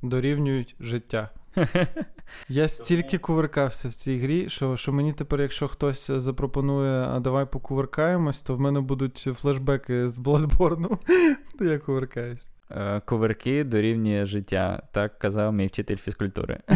[0.01, 1.29] дорівнюють життя.
[2.49, 7.45] Я стільки кувиркався в цій грі, що що мені тепер, якщо хтось запропонує, а давай
[7.45, 10.97] покувиркаємось, то в мене будуть флешбеки з Bloodborne,
[11.59, 12.47] то я кувиркаюсь.
[12.71, 16.59] Е, кувирки дорівнює життя, так казав мій вчитель фізкультури.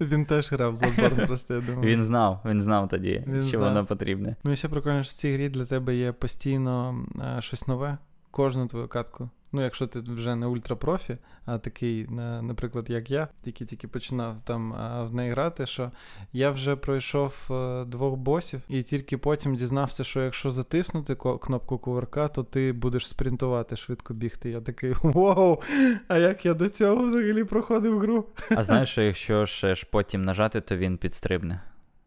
[0.00, 1.88] Він теж грав в Bloodborne, просто я думаю.
[1.88, 3.68] Він знав, він знав тоді, він що знав.
[3.68, 4.36] воно потрібне.
[4.44, 7.98] Ну і ще прикольно, що в цій грі для тебе є постійно а, щось нове,
[8.30, 9.30] кожну твою катку.
[9.52, 12.06] Ну, якщо ти вже не ультрапрофі, а такий,
[12.42, 14.72] наприклад, як я, тільки-тільки починав там
[15.10, 15.90] в неї грати, що
[16.32, 22.32] я вже пройшов е, двох босів, і тільки потім дізнався, що якщо затиснути кнопку кувырка,
[22.32, 24.50] то ти будеш спринтувати, швидко бігти.
[24.50, 25.62] Я такий вау!
[26.08, 28.26] А як я до цього взагалі проходив гру?
[28.50, 31.60] А знаєш, що якщо ще ж потім нажати, то він підстрибне.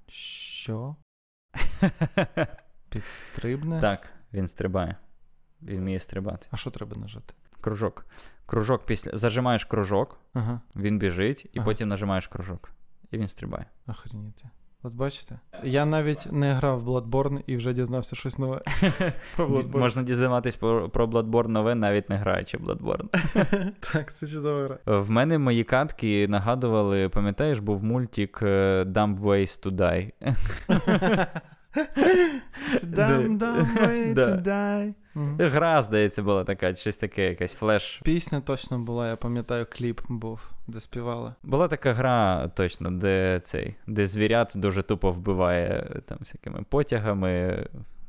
[0.07, 0.95] Що?
[2.89, 3.81] Підстрибне?
[3.81, 4.95] Так, він стрибає.
[5.63, 6.47] Він вміє стрибати.
[6.51, 7.33] А що треба нажати?
[7.61, 8.05] Кружок.
[8.45, 9.17] Кружок після.
[9.17, 10.61] Зажимаєш кружок, ага.
[10.75, 11.65] він біжить, і ага.
[11.65, 12.71] потім нажимаєш кружок.
[13.11, 13.65] І він стрибає.
[13.87, 14.49] Охреніти.
[14.83, 15.39] От бачите?
[15.63, 18.61] Я навіть не грав в Bloodborne і вже дізнався щось нове.
[19.35, 19.77] про Bloodborne.
[19.77, 23.07] Можна дізнаватись про, про Bloodborne нове, навіть не граючи в Bloodborne.
[23.93, 24.99] Так, це чудова гра.
[24.99, 30.11] В мене мої катки нагадували, пам'ятаєш, був мультик е, Dumb Ways to Die.
[35.39, 38.01] Гра, здається, була така, щось таке, якась флеш.
[38.03, 41.33] Пісня точно була, я пам'ятаю, кліп був, де співали.
[41.43, 47.65] Була така гра, точно, де цей, де звірят дуже тупо вбиває там всякими потягами,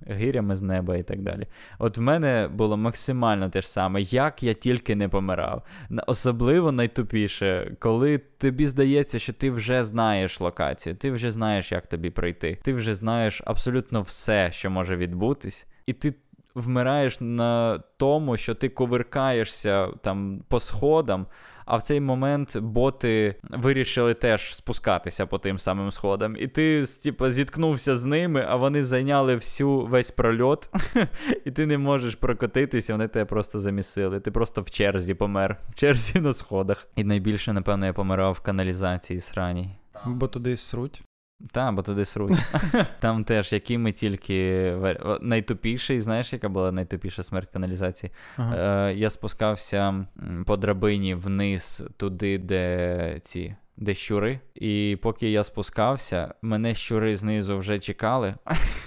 [0.07, 1.47] гирями з неба і так далі.
[1.79, 5.63] От в мене було максимально те ж саме, як я тільки не помирав.
[6.07, 12.11] Особливо найтупіше, коли тобі здається, що ти вже знаєш локацію, ти вже знаєш, як тобі
[12.11, 16.15] пройти, ти вже знаєш абсолютно все, що може відбутись, і ти
[16.55, 21.27] вмираєш на тому, що ти ковиркаєшся там по сходам.
[21.65, 26.37] А в цей момент боти вирішили теж спускатися по тим самим сходам.
[26.39, 30.69] І ти, типу, зіткнувся з ними, а вони зайняли всю весь прольот,
[31.45, 34.21] і ти не можеш прокотитися, вони тебе просто замісили.
[34.21, 36.87] Ти просто в черзі помер, в черзі на сходах.
[36.97, 39.71] І найбільше, напевно, я помирав в каналізації сраній.
[40.07, 41.03] Бо туди сруть.
[41.53, 42.39] Так, бо туди сруть.
[43.01, 44.73] Там теж, які ми тільки.
[45.21, 48.13] Найтупіший, знаєш, яка була найтупіша смерть каналізації?
[48.37, 48.89] Ага.
[48.89, 50.07] Е, Я спускався
[50.47, 53.55] по драбині вниз, туди, де ці.
[53.77, 58.35] Де щури, і поки я спускався, мене щури знизу вже чекали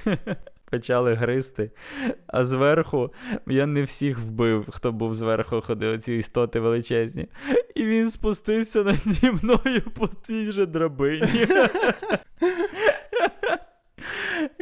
[0.71, 1.71] почали гризти.
[2.27, 3.13] А зверху
[3.47, 7.27] я не всіх вбив, хто був зверху, ходив ці істоти величезні.
[7.75, 11.47] І він спустився наді мною по тій же драбині.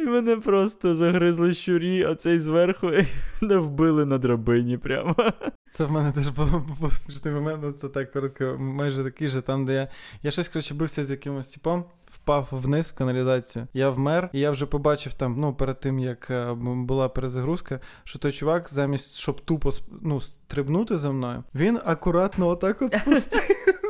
[0.04, 3.06] І мене просто загризли щурі, а цей зверху і
[3.42, 5.16] мене вбили на драбині прямо.
[5.70, 6.28] Це в мене теж
[6.80, 9.88] був смішний момент, це так коротко, майже такий же, там, де я.
[10.22, 13.66] Я щось коротше бився з якимось типом впав вниз в каналізацію.
[13.74, 18.18] Я вмер, і я вже побачив там, ну, перед тим як е, була перезагрузка, що
[18.18, 19.70] той чувак, замість щоб тупо
[20.02, 22.92] ну, стрибнути за мною, він акуратно отак от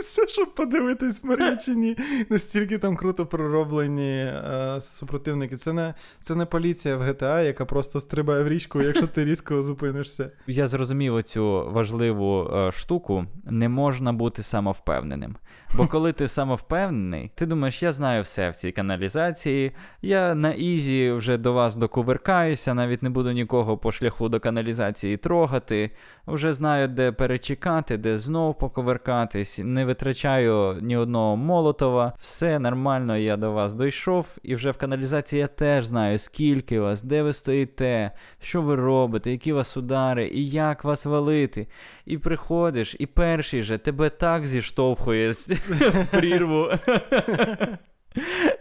[0.05, 1.97] спустився, щоб подивитись Марія чи.
[2.31, 5.57] Настільки там круто пророблені е, супротивники.
[5.57, 9.63] Це не це не поліція в GTA, яка просто стрибає в річку, якщо ти різко
[9.63, 10.31] зупинишся.
[10.47, 13.25] Я зрозумів оцю важливу е, штуку.
[13.45, 15.37] Не можна бути самовпевненим.
[15.77, 21.13] Бо коли ти самовпевнений, ти думаєш, я знаю все в цій каналізації, я на easy
[21.13, 25.91] вже до вас докувиркаюся, навіть не буду нікого по шляху до каналізації трогати.
[26.27, 33.37] Вже знаю, де перечекати, де знов поковиркатись, не витрачаю ні одного молотова, все нормально, я
[33.37, 38.11] до вас дійшов, і вже в каналізації я теж знаю, скільки вас, де ви стоїте,
[38.41, 41.67] що ви робите, які в вас удари, і як вас валити.
[42.07, 45.33] І приходиш, і перший же тебе так зіштовхує
[45.69, 46.71] в прірву.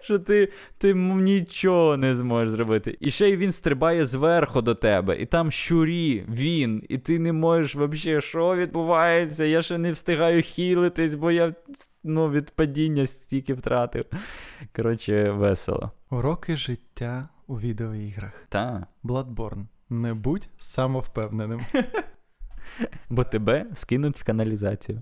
[0.02, 2.98] Що ти ти нічого не зможеш зробити.
[3.00, 7.34] І ще й він стрибає зверху до тебе, і там щурі, він, і ти не
[7.34, 9.44] можеш взагалі, що відбувається?
[9.44, 11.54] Я ще не встигаю хілитись, бо я
[12.04, 14.06] ну, від падіння стільки втратив.
[14.76, 15.92] Коротше, весело.
[16.10, 18.34] Уроки життя у відеоіграх.
[18.50, 18.84] Так.
[19.04, 19.66] Bloodborne.
[19.90, 21.62] Не будь самовпевненим.
[23.10, 25.02] Бо тебе скинуть в каналізацію.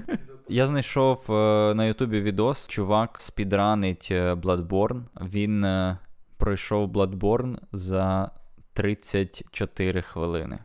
[0.48, 5.02] Я знайшов е, на Ютубі відос, чувак спідранить е, Bloodborne.
[5.20, 5.98] Він е,
[6.36, 8.30] пройшов Bloodborne за
[8.72, 10.58] 34 хвилини.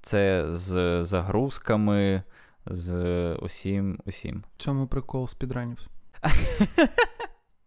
[0.00, 2.22] Це з загрузками,
[2.66, 2.94] з
[3.34, 3.98] усім.
[4.04, 4.44] усім.
[4.56, 5.78] В чому прикол спідранів?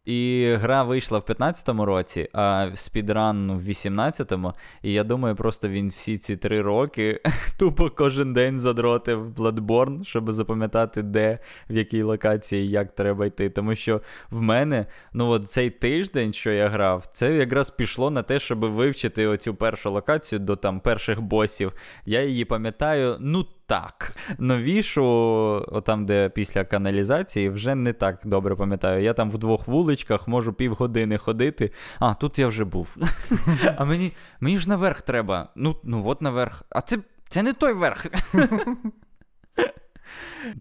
[0.06, 4.54] І гра вийшла в 15-му році, а speedrun в 18-му.
[4.82, 7.22] І я думаю, просто він всі ці три роки
[7.60, 11.40] тупо кожен день задротив Bloodborne, щоб запам'ятати, де,
[11.70, 13.50] в якій локації, як треба йти.
[13.50, 18.24] Тому що в мене, ну от цей тиждень, що я грав, це якраз пішло на
[18.24, 21.74] те, щоб вивчити оцю першу локацію до там перших босів.
[22.06, 24.16] Я її пам'ятаю, ну так.
[24.40, 29.04] Новішу, там, де після каналізації, вже не так добре пам'ятаю.
[29.04, 31.72] Я там в двох вуличках можу півгодини ходити.
[32.00, 32.98] А, тут я вже був.
[33.78, 35.50] А мені мені ж наверх треба.
[35.56, 36.64] Ну, ну от наверх.
[36.70, 36.98] А це,
[37.30, 38.06] це не той верх.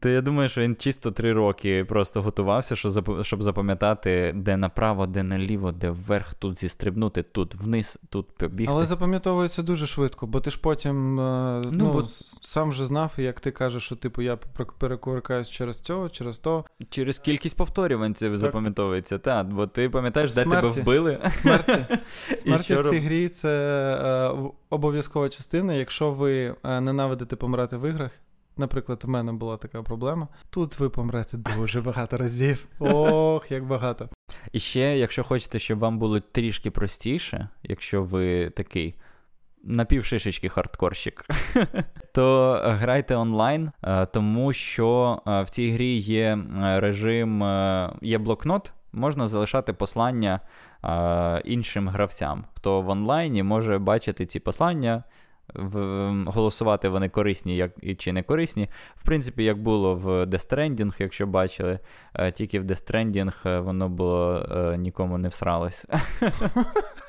[0.01, 2.77] То я думаю, що він чисто три роки просто готувався,
[3.23, 8.73] щоб запам'ятати, де направо, де наліво, де вверх, тут зістрибнути, тут вниз, тут побігти.
[8.73, 12.05] Але запам'ятовується дуже швидко, бо ти ж потім е, ну, ну, бо...
[12.41, 14.37] сам же знав, як ти кажеш, що типу я
[14.79, 16.65] перекувиркаюсь через цього, через то.
[16.91, 19.55] Через кількість повторювань це запам'ятовується, так.
[19.55, 20.69] Бо ти пам'ятаєш, де Смерті.
[20.69, 21.19] тебе вбили.
[21.31, 21.87] Смерті
[22.37, 23.49] Смерті в цій грі це
[24.05, 25.75] е, обов'язкова частина.
[25.75, 28.11] Якщо ви е, ненавидите помирати в іграх.
[28.57, 30.29] Наприклад, в мене була така проблема.
[30.51, 32.67] Тут ви помрете дуже багато разів.
[32.79, 34.09] Ох, як багато.
[34.53, 38.95] І ще, якщо хочете, щоб вам було трішки простіше, якщо ви такий
[39.65, 41.27] напівшишечки хардкорщик,
[42.13, 47.43] то грайте онлайн, е, тому що е, в цій грі є е, режим,
[48.03, 50.41] є блокнот, можна залишати послання
[51.45, 52.45] іншим гравцям.
[52.55, 55.05] Хто в онлайні може бачити ці послання
[56.27, 58.69] Голосувати вони корисні як, чи не корисні.
[58.97, 61.79] В принципі, як було в Death Stranding, якщо бачили,
[62.15, 65.87] е, тільки в Death Stranding е, воно було е, нікому не всралось.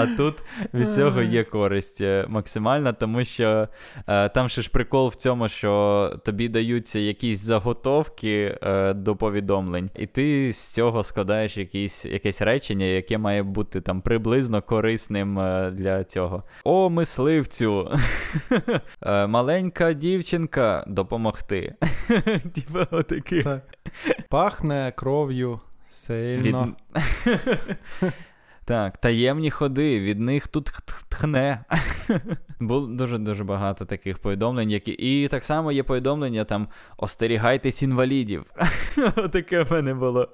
[0.00, 0.34] А тут
[0.74, 3.68] від цього є користь е, максимальна, тому що
[4.06, 9.90] е, там ще ж прикол в цьому, що тобі даються якісь заготовки е, до повідомлень,
[9.96, 15.34] і ти з цього складаєш якісь, якесь речення, яке має бути там приблизно корисним
[15.72, 16.42] для цього.
[16.64, 17.90] О, мисливцю!
[19.28, 21.74] Маленька дівчинка допомогти.
[22.54, 23.60] Типа отаки.
[24.28, 25.60] Пахне кров'ю
[25.90, 26.74] сильно.
[27.26, 28.12] Від...
[28.70, 30.66] Так, таємні ходи, від них тут
[31.08, 31.64] тхне.
[32.60, 34.92] Було дуже-дуже багато таких повідомлень, які.
[34.92, 38.52] І так само є повідомлення там остерігайтесь інвалідів.
[39.32, 40.28] Таке в мене було.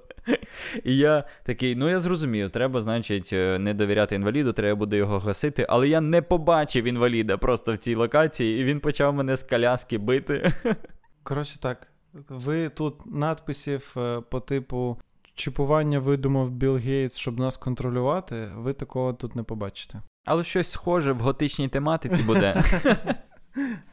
[0.85, 5.19] І я такий, ну я зрозумів, треба, значить, е, не довіряти інваліду, треба буде його
[5.19, 5.67] гасити.
[5.69, 9.99] Але я не побачив інваліда просто в цій локації, і він почав мене з коляски
[9.99, 10.53] бити.
[11.23, 11.87] Коротше так,
[12.29, 14.99] ви тут надписів е, по типу
[15.37, 20.03] чіпування видумав Білл Гейтс, щоб нас контролювати, ви такого тут не побачите.
[20.25, 22.63] Але щось схоже в готичній тематиці буде.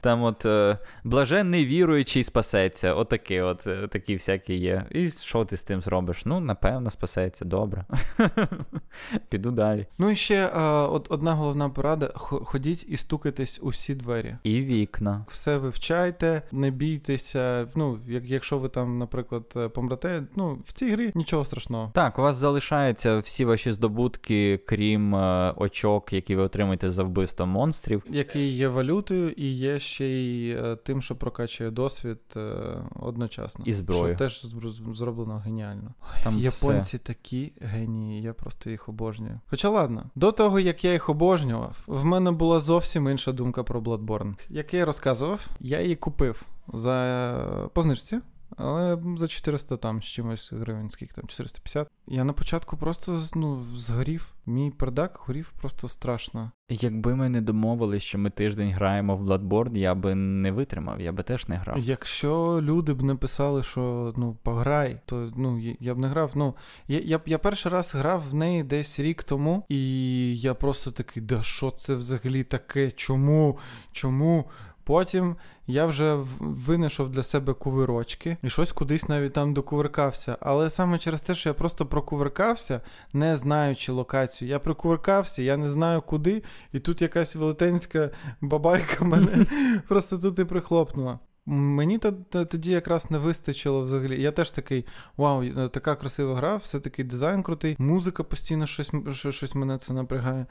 [0.01, 2.93] Там от е, блаженний віруючий спасеться.
[2.93, 4.85] Отакі от, е, такі всякі є.
[4.91, 6.25] І що ти з тим зробиш?
[6.25, 7.85] Ну, напевно, спасеться, добре.
[9.29, 9.85] Піду далі.
[9.97, 14.35] Ну і ще е, от, одна головна порада: ходіть і стукайтесь у всі двері.
[14.43, 15.25] І вікна.
[15.27, 17.67] Все вивчайте, не бійтеся.
[17.75, 21.91] Ну, як, якщо ви там, наприклад, помрете, ну, в цій грі нічого страшного.
[21.93, 25.13] Так, у вас залишаються всі ваші здобутки, крім
[25.55, 28.03] очок, які ви отримаєте за вбивство монстрів.
[28.09, 32.55] Які є валютою і є ще й е, тим, що прокачує досвід е,
[32.95, 33.65] одночасно.
[33.67, 34.15] І зброю.
[34.15, 34.45] Що теж
[34.93, 35.93] зроблено геніально.
[36.23, 36.97] Там Японці все.
[36.97, 39.39] такі генії, я просто їх обожнюю.
[39.49, 43.81] Хоча ладно, до того як я їх обожнював, в мене була зовсім інша думка про
[43.81, 44.35] Bloodborne.
[44.49, 48.19] Як я розказував, я її купив за позначці.
[48.57, 51.87] Але за 400 там з чимось гривень, скільки там 450.
[52.07, 54.33] Я на початку просто ну, згорів.
[54.45, 56.51] Мій пердак горів просто страшно.
[56.69, 61.11] Якби ми не домовились, що ми тиждень граємо в Bloodborne, я би не витримав, я
[61.11, 61.79] би теж не грав.
[61.79, 66.31] Якщо люди б не писали, що ну пограй, то ну я б не грав.
[66.35, 66.55] Ну
[66.87, 71.23] я я, я перший раз грав в неї десь рік тому, і я просто такий,
[71.23, 72.91] да що це взагалі таке?
[72.91, 73.57] Чому?
[73.91, 74.45] Чому?
[74.83, 75.35] Потім
[75.67, 80.37] я вже винайшов для себе кувирочки і щось кудись навіть там докувиркався.
[80.41, 82.81] Але саме через те, що я просто прокувиркався,
[83.13, 84.49] не знаючи локацію.
[84.49, 86.43] Я прокувиркався, я не знаю куди,
[86.73, 88.09] і тут якась велетенська
[88.41, 89.45] бабайка мене
[89.87, 91.19] просто тут і прихлопнула.
[91.45, 91.97] Мені
[92.29, 94.21] тоді якраз не вистачило взагалі.
[94.21, 94.85] Я теж такий:
[95.17, 98.91] вау, така красива гра, все такий дизайн крутий, музика постійно щось
[99.29, 100.45] щось мене це напрягає.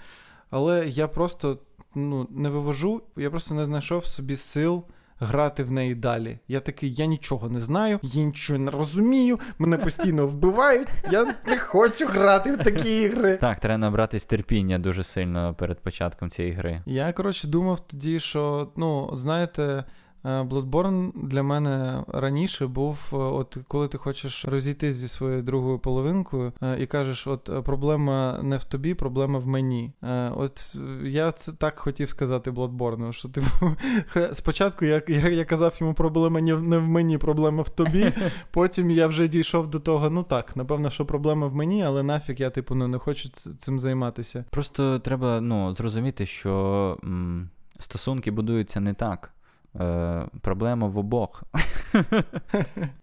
[0.53, 1.59] Але я просто
[1.95, 4.85] ну, не вивожу, я просто не знайшов собі сил.
[5.25, 6.39] Грати в неї далі.
[6.49, 11.59] Я такий, я нічого не знаю, я нічого не розумію, мене постійно вбивають, я не
[11.59, 13.39] хочу грати в такі ігри.
[13.41, 16.83] Так, треба набратись терпіння дуже сильно перед початком цієї гри.
[16.87, 19.85] Я, коротше, думав тоді, що, ну, знаєте,
[20.25, 26.53] Bloodborne для мене раніше був, е, от коли ти хочеш розійтись зі своєю другою половинкою
[26.62, 29.93] е, і кажеш, от проблема не в тобі, проблема в мені.
[30.37, 33.49] От я це так хотів сказати Bloodborne, що типу,
[34.33, 38.12] спочатку я, я я, казав йому, проблема не в мені, проблема в тобі.
[38.51, 42.37] Потім я вже дійшов до того, ну так, напевно, що проблема в мені, але нафіг
[42.39, 44.45] я типу ну, не хочу цим займатися.
[44.51, 49.33] Просто треба ну, зрозуміти, що м, стосунки будуються не так.
[49.81, 51.43] Е, Проблема в обох.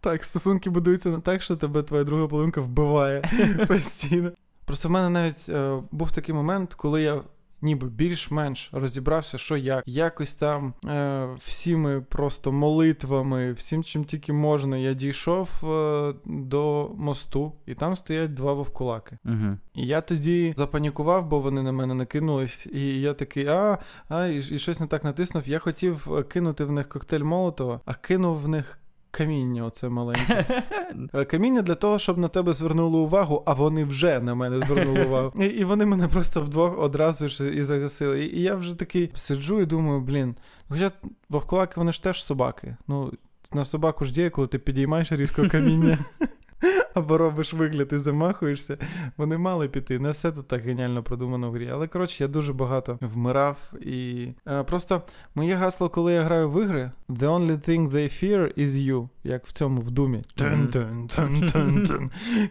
[0.00, 3.22] Так, стосунки будуються не так, що тебе твоя друга половинка вбиває
[3.68, 4.32] постійно.
[4.64, 7.20] Просто в мене навіть е, був такий момент, коли я
[7.62, 9.82] ніби більш-менш розібрався, що як.
[9.86, 17.52] Якось там е, всіми просто молитвами, всім, чим тільки можна, я дійшов е, до мосту,
[17.66, 19.18] і там стоять два вовкулаки.
[19.24, 19.58] Угу.
[19.74, 24.36] І я тоді запанікував, бо вони на мене накинулись, і я такий, а, а, і,
[24.36, 25.48] і щось не так натиснув.
[25.48, 28.79] Я хотів е, кинути в них коктейль Молотова, а кинув в них
[29.10, 30.62] каміння, оце маленьке.
[31.14, 35.04] Е, каміння для того, щоб на тебе звернули увагу, а вони вже на мене звернули
[35.04, 35.32] увагу.
[35.40, 38.24] І і вони мене просто вдвох одразу ж і загасили.
[38.24, 40.36] І, і я вже такий сиджу і думаю, блін,
[40.68, 40.90] хоча
[41.28, 42.76] вовкулаки вони ж теж собаки.
[42.88, 43.12] Ну,
[43.52, 45.98] на собаку ж діє, коли ти підіймаєш різко каміння.
[46.94, 48.78] або робиш вигляд і замахуєшся,
[49.16, 49.98] вони мали піти.
[49.98, 51.70] Не все тут так геніально продумано в грі.
[51.72, 53.72] Але коротше, я дуже багато вмирав.
[53.80, 55.02] І а, просто
[55.34, 59.46] моє гасло, коли я граю в ігри, the only thing they fear is you, як
[59.46, 60.22] в цьому в думі.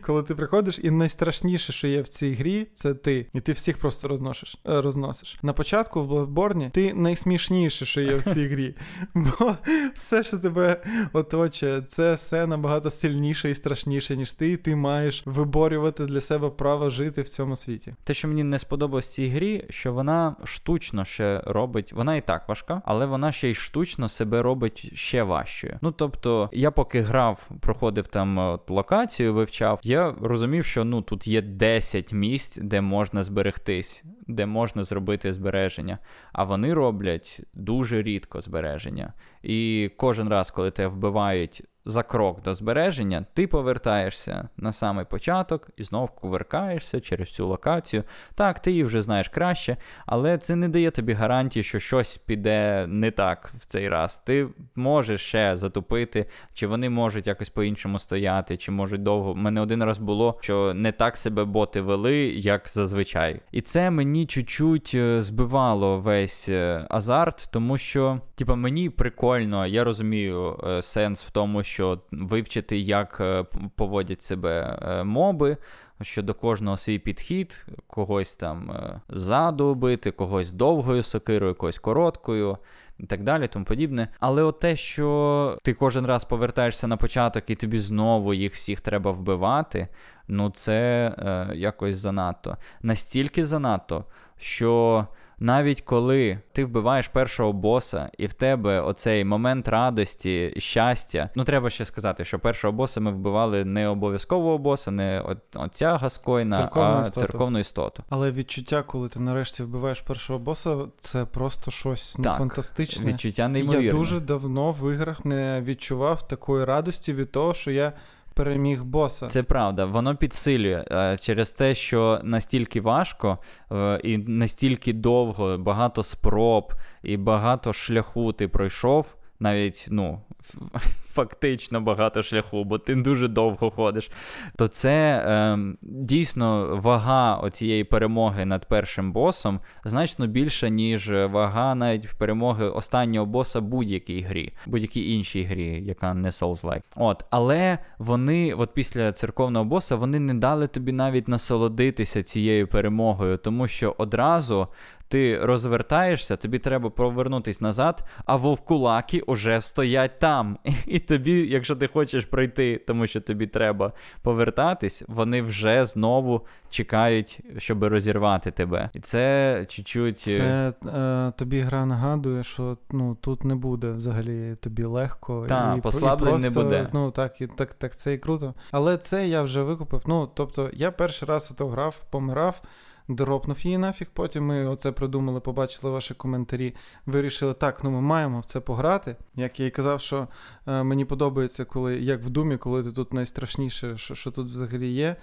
[0.05, 3.27] Коли ти приходиш, і найстрашніше, що є в цій грі, це ти.
[3.33, 4.57] І ти всіх просто розносиш.
[4.67, 5.39] Е, розносиш.
[5.41, 8.75] На початку в Bloodborne ти найсмішніше, що є в цій грі.
[9.13, 9.55] Бо
[9.93, 10.81] все, що тебе
[11.13, 16.89] оточує, це все набагато сильніше і страшніше, ніж ти, ти маєш виборювати для себе право
[16.89, 17.95] жити в цьому світі.
[18.03, 22.21] Те, що мені не сподобалось в цій грі, що вона штучно ще робить, вона і
[22.21, 25.79] так важка, але вона ще й штучно себе робить ще важчою.
[25.81, 31.27] Ну тобто, я поки грав, проходив там от, локацію, вивчав, я розумів, що ну тут
[31.27, 35.97] є 10 місць, де можна зберегтись, де можна зробити збереження.
[36.33, 39.13] А вони роблять дуже рідко збереження.
[39.43, 45.69] І кожен раз, коли тебе вбивають за крок до збереження, ти повертаєшся на самий початок
[45.77, 48.03] і знов кувиркаєшся через цю локацію.
[48.35, 52.85] Так, ти її вже знаєш краще, але це не дає тобі гарантії, що щось піде
[52.87, 54.19] не так в цей раз.
[54.19, 59.35] Ти можеш ще затупити, чи вони можуть якось по-іншому стояти, чи можуть довго.
[59.35, 63.41] Мене один раз було, що не так себе боти вели, як зазвичай.
[63.51, 69.83] І це мені чуть-чуть е, збивало весь е, азарт, тому що, типа, мені прикольно, я
[69.83, 71.78] розумію е, сенс в тому, що
[72.11, 75.57] вивчити, як е, поводять себе е, моби.
[76.01, 82.57] Що до кожного свій підхід, когось там е, ззаду бити, когось довгою сокирою, когось короткою
[82.99, 84.07] і так далі, тому подібне.
[84.19, 88.81] Але от те, що ти кожен раз повертаєшся на початок і тобі знову їх всіх
[88.81, 89.87] треба вбивати,
[90.27, 92.57] ну це е, якось занадто.
[92.81, 94.05] Настільки занадто,
[94.37, 95.07] що
[95.39, 101.29] навіть коли ти вбиваєш першого боса, і в тебе оцей момент радості, щастя.
[101.35, 105.23] Ну, треба ще сказати, що першого боса ми вбивали не обов'язкового боса, не
[105.55, 107.19] оця гаскойна, церковну а істоту.
[107.19, 108.03] церковну істоту.
[108.09, 113.05] Але відчуття, коли ти нарешті вбиваєш першого боса, це просто щось ну, так, фантастичне.
[113.05, 113.85] Відчуття неймовірне.
[113.85, 117.93] Я дуже давно в іграх не відчував такої радості від того, що я
[118.33, 119.27] переміг боса.
[119.27, 123.37] Це правда, воно підсилює е, через те, що настільки важко
[123.71, 126.73] е, і настільки довго, багато спроб
[127.03, 130.21] і багато шляху ти пройшов навіть ну,
[131.05, 134.11] фактично багато шляху, бо ти дуже довго ходиш,
[134.55, 142.09] то це е, дійсно вага оцієї перемоги над першим босом значно більша, ніж вага навіть
[142.17, 146.83] перемоги останнього боса будь-якій грі, будь-якій іншій грі, яка не Souls-like.
[146.95, 153.37] От, Але вони, от після церковного боса, вони не дали тобі навіть насолодитися цією перемогою,
[153.37, 154.67] тому що одразу
[155.09, 160.57] ти розвертаєшся, тобі треба повернутись назад, а вовкулаки уже стоять там.
[160.85, 167.39] І тобі, якщо ти хочеш пройти, тому що тобі треба повертатись, вони вже знову чекають,
[167.57, 168.89] щоб розірвати тебе.
[168.93, 170.19] І це чуть-чуть.
[170.19, 175.45] Це е, тобі гра нагадує, що ну, тут не буде взагалі тобі легко.
[175.49, 176.89] Так, і, послаблень і просто, не буде.
[176.93, 178.53] Ну так, і так, так це і круто.
[178.71, 180.01] Але це я вже викупив.
[180.05, 182.61] Ну, тобто, я перший раз ото грав, помирав
[183.09, 184.07] дропнув її нафіг.
[184.13, 186.75] Потім ми оце придумали, побачили ваші коментарі.
[187.05, 189.15] Вирішили, так, ну ми маємо в це пограти.
[189.35, 190.27] Як я і казав, що
[190.67, 194.91] е, мені подобається, коли як в Думі, коли ти тут найстрашніше, що, що тут взагалі
[194.91, 195.15] є.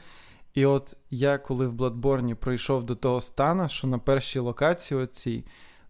[0.55, 5.45] І от я, коли в Бладборні прийшов до того стана, що на першій локації оцій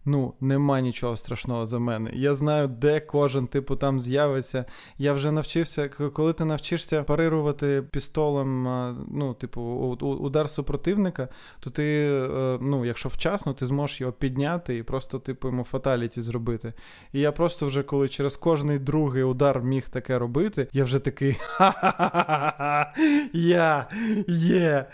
[0.07, 2.11] ну, нема нічого страшного за мене.
[2.13, 4.65] Я знаю, де кожен, типу, там з'явиться.
[4.97, 8.63] Я вже навчився, коли ти навчишся парирувати пістолем,
[9.11, 9.61] ну, типу,
[10.01, 11.27] удар супротивника,
[11.59, 16.21] то ти, е, ну, якщо вчасно, ти зможеш його підняти і просто, типу, йому фаталіті
[16.21, 16.73] зробити.
[17.13, 21.33] І я просто вже, коли через кожний другий удар міг таке робити, я вже такий
[21.39, 22.93] ха-ха-ха,
[23.33, 23.87] я
[24.27, 24.85] є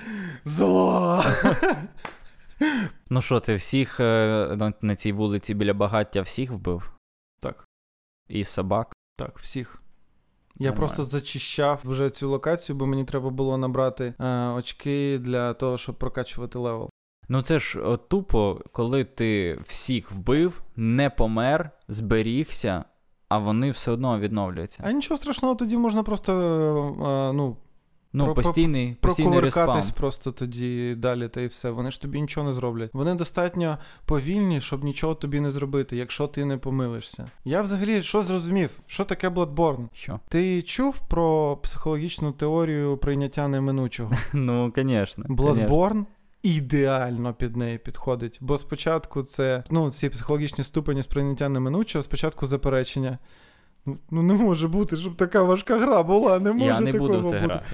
[0.45, 1.23] зло.
[3.13, 6.91] Ну що, ти всіх е, на цій вулиці біля багаття всіх вбив?
[7.39, 7.67] Так.
[8.29, 8.93] І собак?
[9.17, 9.81] Так, всіх.
[10.55, 10.77] Я Нормально.
[10.77, 15.95] просто зачищав вже цю локацію, бо мені треба було набрати е, очки для того, щоб
[15.95, 16.89] прокачувати level.
[17.29, 22.85] Ну це ж о, тупо, коли ти всіх вбив, не помер, зберігся,
[23.29, 24.83] а вони все одно відновлюються.
[24.85, 27.57] А нічого страшного, тоді можна просто е, ну,
[28.13, 29.83] Ну, про, постійний постійний респам.
[29.97, 31.69] просто тоді далі, та і все.
[31.69, 32.89] Вони ж тобі нічого не зроблять.
[32.93, 37.25] Вони достатньо повільні, щоб нічого тобі не зробити, якщо ти не помилишся.
[37.45, 38.69] Я взагалі що зрозумів?
[38.87, 39.87] Що таке Bloodborne?
[39.93, 40.19] Що?
[40.29, 44.11] Ти чув про психологічну теорію прийняття неминучого?
[44.33, 45.25] Ну, звісно.
[45.29, 46.05] Bloodborne
[46.43, 53.19] Ідеально під неї підходить, бо спочатку це ну ці психологічні ступені сприйняття неминучого, спочатку заперечення.
[54.11, 56.39] Ну, не може бути, щоб така важка гра була.
[56.39, 57.45] Не може Я не такого буду в це бути.
[57.53, 57.65] грати.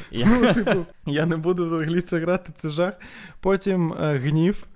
[0.42, 2.94] Ну, типу, я не буду взагалі це грати, це жах.
[3.40, 4.68] Потім е, гнів.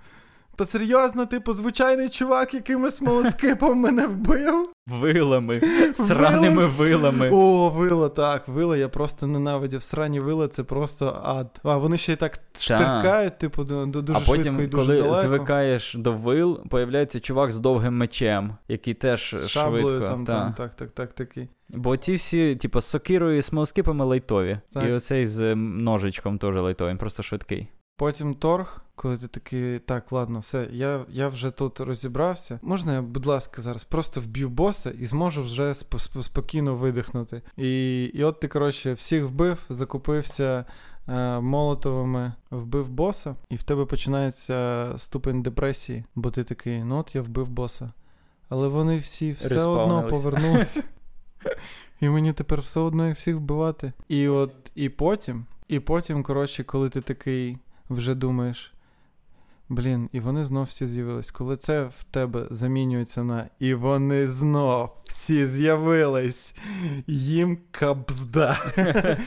[0.56, 4.70] Та серйозно, типу, звичайний чувак, якимось смолоскипом мене вбив.
[4.88, 5.62] Вилами,
[5.94, 7.30] сраними вилами.
[7.34, 9.82] О, вила, так, вила, я просто ненавидів.
[9.82, 11.62] Срані вила це просто ад.
[11.64, 15.22] А вони ще й так штиркають, типу, дуже а потім, швидко і дуже коли далеко.
[15.22, 20.00] звикаєш до вил, появляється чувак з довгим мечем, який теж швидко.
[20.00, 21.50] Там, там, так, так, так, такий.
[21.70, 24.60] Бо ті всі, типу, з сокирою і смолоскипами лайтові.
[24.88, 27.68] І оцей з ножичком теж лайтовий, він просто швидкий.
[27.98, 32.60] Потім торг, коли ти такий, так, ладно, все, я я вже тут розібрався.
[32.62, 37.42] Можна я, будь ласка, зараз просто вб'ю боса і зможу вже сп- спокійно видихнути.
[37.58, 40.66] І і от ти, коротше, всіх вбив, закупився
[41.08, 47.16] е, молотовими, вбив боса, і в тебе починається ступень депресії, бо ти такий, ну от
[47.16, 47.92] я вбив боса.
[48.50, 49.48] Але вони всі все
[49.84, 50.84] одно повернулися.
[52.02, 53.94] І мені тепер все одно їх всіх вбивати.
[54.08, 57.58] І от, і потім, і потім, коротше, коли ти такий
[57.90, 58.73] вже думаєш.
[59.70, 61.32] Блін, і вони знов всі з'явились.
[61.32, 66.56] Коли це в тебе замінюється на і вони знов всі з'явились,
[67.08, 68.58] їм кабзда.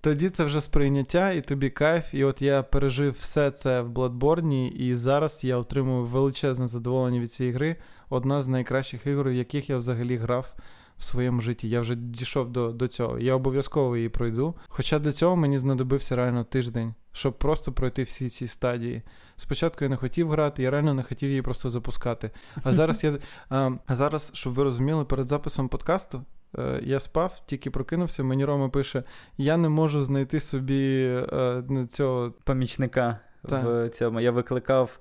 [0.00, 2.14] Тоді це вже сприйняття, і тобі кайф.
[2.14, 7.32] І от я пережив все це в Bloodborne, і зараз я отримую величезне задоволення від
[7.32, 7.76] цієї гри.
[8.10, 10.54] Одна з найкращих ігор, в яких я взагалі грав
[10.98, 11.68] в своєму житті.
[11.68, 13.18] Я вже дійшов до до цього.
[13.18, 14.54] Я обов'язково її пройду.
[14.68, 19.02] Хоча для цього мені знадобився реально тиждень, щоб просто пройти всі ці стадії.
[19.36, 22.30] Спочатку я не хотів грати, я реально не хотів її просто запускати.
[22.62, 23.18] А зараз я
[23.48, 26.24] а, а зараз, щоб ви розуміли, перед записом подкасту.
[26.58, 28.22] Е, я спав, тільки прокинувся.
[28.22, 29.02] Мені Рома пише:
[29.36, 33.18] я не можу знайти собі е, цього помічника
[33.48, 33.64] так.
[33.64, 34.20] в цьому.
[34.20, 34.98] Я викликав,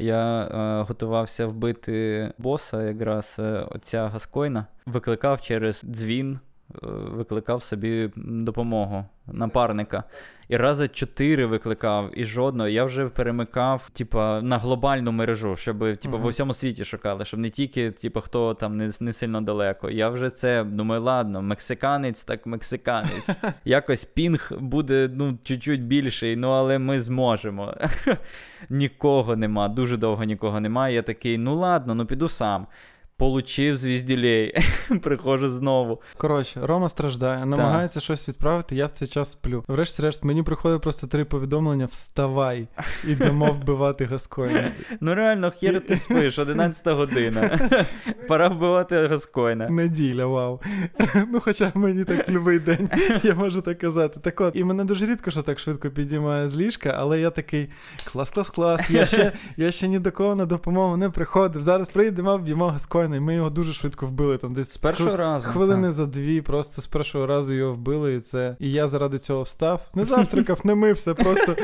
[0.00, 6.38] я е, готувався вбити боса, якраз е, оця Гаскойна, викликав через дзвін,
[6.82, 10.04] викликав собі допомогу напарника.
[10.48, 12.68] І рази чотири викликав, і жодного.
[12.68, 16.20] Я вже перемикав, типа, на глобальну мережу, щоб типа, uh-huh.
[16.20, 19.90] в усьому світі шукали, щоб не тільки, типа, хто там не не сильно далеко.
[19.90, 23.28] Я вже це думаю, ладно, мексиканець, так мексиканець.
[23.64, 27.74] Якось пінг буде ну, чуть-чуть більший, ну але ми зможемо.
[28.70, 30.94] Нікого нема, дуже довго нікого немає.
[30.94, 32.66] Я такий, ну ладно, ну піду сам.
[33.20, 34.54] Получив звізділей,
[35.02, 36.02] приходжу знову.
[36.16, 39.64] Коротше, Рома страждає, намагається щось відправити, я в цей час сплю.
[39.68, 42.68] Врешті-решт, мені приходить просто три повідомлення: вставай,
[43.04, 44.72] ідемо вбивати Гаскоїна.
[45.00, 47.70] Ну реально, хер ти спиш, 11 година.
[48.28, 49.68] Пора вбивати Гаскоїна.
[49.68, 50.60] Неділя, вау.
[51.32, 52.90] Ну, хоча мені так любий день,
[53.22, 54.20] я можу так казати.
[54.20, 57.68] Так от, і мене дуже рідко, що так швидко підіймає з ліжка, але я такий
[58.04, 58.90] клас-клас-клас.
[58.90, 61.62] Я ще я ще ні до кого на допомогу не приходив.
[61.62, 63.20] Зараз прийдемо, вб'ємо Гаскоїна шалений.
[63.20, 64.38] Ми його дуже швидко вбили.
[64.38, 65.48] Там десь з першого разу.
[65.48, 65.92] Хвилини так.
[65.92, 68.14] за дві, просто з першого разу його вбили.
[68.14, 68.56] І це.
[68.58, 69.88] І я заради цього встав.
[69.94, 71.56] Не завтракав, не мився, просто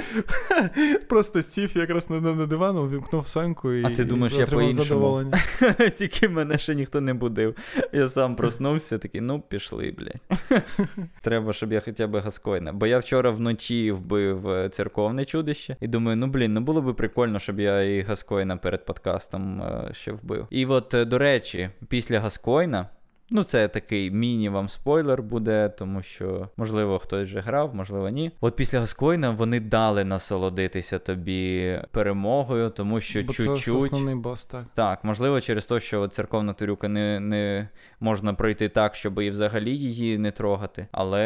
[1.09, 4.85] просто сів якраз на, на дивану, увімкнув соньку і А ти думаєш, і я по-іншому?
[4.85, 5.39] задоволення.
[5.99, 7.55] Тільки мене ще ніхто не будив.
[7.93, 10.41] Я сам проснувся, такий, ну пішли, блядь.
[11.23, 12.73] Треба, щоб я хоча б Гаскойна.
[12.73, 15.77] Бо я вчора вночі вбив е, церковне чудище.
[15.81, 19.91] І думаю, ну блін, ну було би прикольно, щоб я і Гаскойна перед подкастом е,
[19.93, 20.47] ще вбив.
[20.51, 21.36] І от, е, до речі,
[21.89, 22.89] після Гаскойна.
[23.31, 28.33] Ну, це такий міні-вам спойлер буде, тому що, можливо, хтось вже грав, можливо, ні.
[28.41, 33.65] От після Гаскойна вони дали насолодитися тобі перемогою, тому що Бо чуть-чуть.
[33.65, 34.65] Це основний бос, так.
[34.75, 37.69] Так, можливо, через те, що церковна турюка не не
[38.01, 40.87] можна пройти так, щоб і взагалі її не трогати.
[40.93, 41.23] Але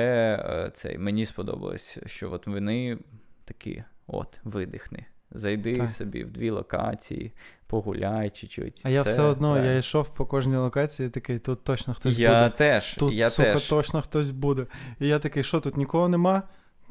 [0.67, 2.99] е, цей мені сподобалось, що от вони
[3.45, 5.07] такі, от, видихни.
[5.33, 5.91] Зайди так.
[5.91, 7.33] собі в дві локації,
[7.67, 8.81] погуляй чуть-чуть.
[8.83, 9.65] А я все одно так.
[9.65, 12.57] я йшов по кожній локації, такий, тут точно хтось я буде.
[12.57, 13.69] Теж, тут, я сука, теж.
[13.69, 14.67] точно хтось буде.
[15.01, 16.43] І я такий, що тут нікого нема?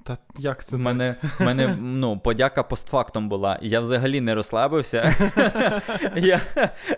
[0.10, 0.76] Та як це?
[0.76, 3.60] В мене, в мене ну, подяка постфактом була.
[3.62, 5.16] Я взагалі не розслабився.
[6.16, 6.41] я,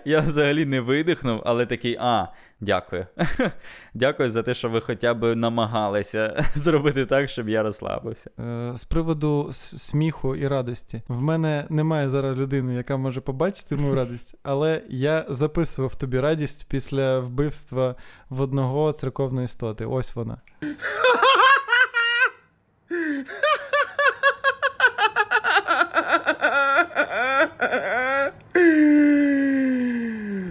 [0.06, 2.28] я взагалі не видихнув, але такий, а,
[2.60, 3.08] дякую.
[3.94, 8.30] Дякую за те, що ви хоча б намагалися зробити так, щоб я розслабився.
[8.40, 11.02] Е, З приводу сміху і радості.
[11.08, 16.66] В мене немає зараз людини, яка може побачити мою радість, але я записував тобі радість
[16.70, 17.96] після вбивства
[18.30, 19.86] в одного церковної істоти.
[19.86, 20.38] Ось вона.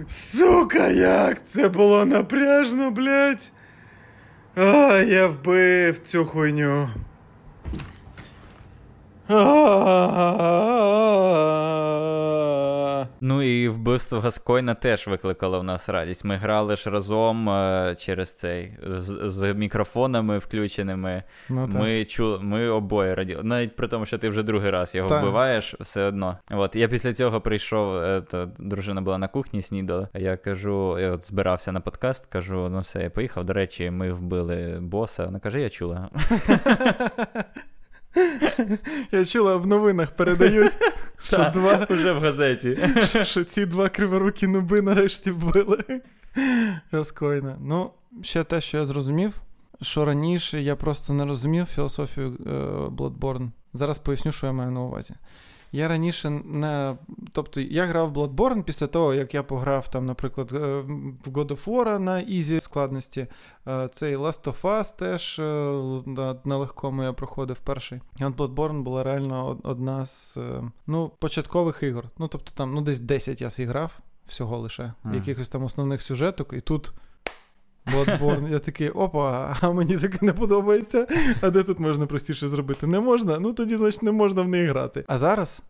[0.09, 3.51] Сука, як це було напряжно, блядь.
[4.55, 6.89] А, я вбив цю хуйню.
[13.21, 16.25] Ну і вбивство Гаскойна теж викликало в нас радість.
[16.25, 21.23] Ми грали ж разом е, через цей з, з мікрофонами включеними.
[21.49, 23.43] Ну, ми чу, ми обоє раділи.
[23.43, 25.21] Навіть при тому, що ти вже другий раз його так.
[25.21, 26.37] вбиваєш, все одно.
[26.51, 30.09] От я після цього прийшов, е, то дружина була на кухні, снідала.
[30.13, 33.45] Я кажу, я от збирався на подкаст, кажу, ну все, я поїхав.
[33.45, 35.25] До речі, ми вбили боса.
[35.25, 36.09] Вона каже, я чула.
[39.11, 40.77] Я чула, в новинах передають,
[41.23, 42.77] що два вже в газеті.
[43.23, 46.01] Що ці два криворукі нуби нарешті вбили.
[46.91, 47.57] Розкойно.
[47.61, 47.91] Ну,
[48.21, 49.41] ще те, що я зрозумів,
[49.81, 52.49] що раніше я просто не розумів філософію е,
[52.87, 53.49] Bloodborne.
[53.73, 55.13] Зараз поясню, що я маю на увазі.
[55.71, 56.97] Я раніше не.
[57.31, 61.65] Тобто, я грав в Bloodborne після того, як я пограв, там, наприклад, в God of
[61.65, 63.27] War на easy складності.
[63.91, 65.39] Цей Last of Us теж
[66.45, 68.01] на легкому я проходив перший.
[68.19, 70.37] І от Bloodborne була реально одна з
[70.87, 72.05] ну, початкових ігор.
[72.17, 75.15] Ну, тобто, там ну, десь 10 я зіграв всього лише, mm.
[75.15, 76.93] якихось там основних сюжеток, і тут.
[77.85, 78.51] Bloodborne.
[78.51, 81.07] Я такий, опа, а мені таке не подобається.
[81.41, 82.87] А де тут можна простіше зробити?
[82.87, 83.39] Не можна?
[83.39, 85.03] Ну тоді, значить, не можна в неї грати.
[85.07, 85.63] А зараз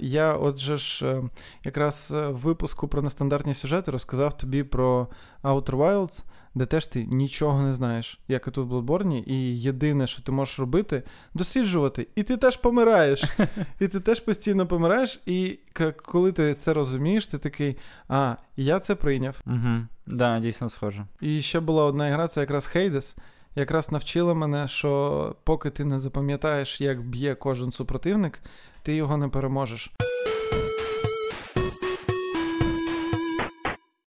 [0.00, 1.22] я, отже ж, е,
[1.64, 5.08] якраз в випуску про нестандартні сюжети розказав тобі про
[5.42, 10.06] Outer Wilds, де теж ти нічого не знаєш, як і тут в Bloodborne, і єдине,
[10.06, 11.02] що ти можеш робити,
[11.34, 12.06] досліджувати.
[12.14, 13.24] І ти теж помираєш.
[13.80, 15.20] І ти теж постійно помираєш.
[15.26, 15.58] І
[15.96, 17.76] коли ти це розумієш, ти такий,
[18.08, 19.40] а, я це прийняв.
[19.46, 19.86] Угу.
[20.06, 21.06] Да, дійсно схоже.
[21.20, 23.16] І ще була одна гра, це якраз Хейдес.
[23.58, 28.40] Якраз навчила мене, що поки ти не запам'ятаєш, як б'є кожен супротивник,
[28.82, 29.92] ти його не переможеш.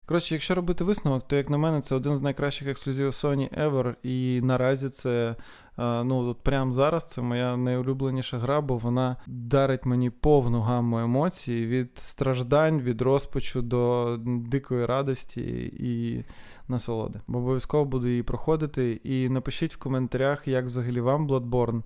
[0.07, 3.95] Коротше, якщо робити висновок, то, як на мене, це один з найкращих ексклюзивів Sony ever.
[4.03, 5.37] І наразі це,
[5.79, 11.67] ну, от прямо зараз це моя найулюбленіша гра, бо вона дарить мені повну гамму емоцій
[11.67, 16.25] від страждань, від розпачу до дикої радості і
[16.69, 17.21] насолоди.
[17.27, 19.01] Бо обов'язково буду її проходити.
[19.05, 21.83] І напишіть в коментарях, як взагалі вам Bloodborne.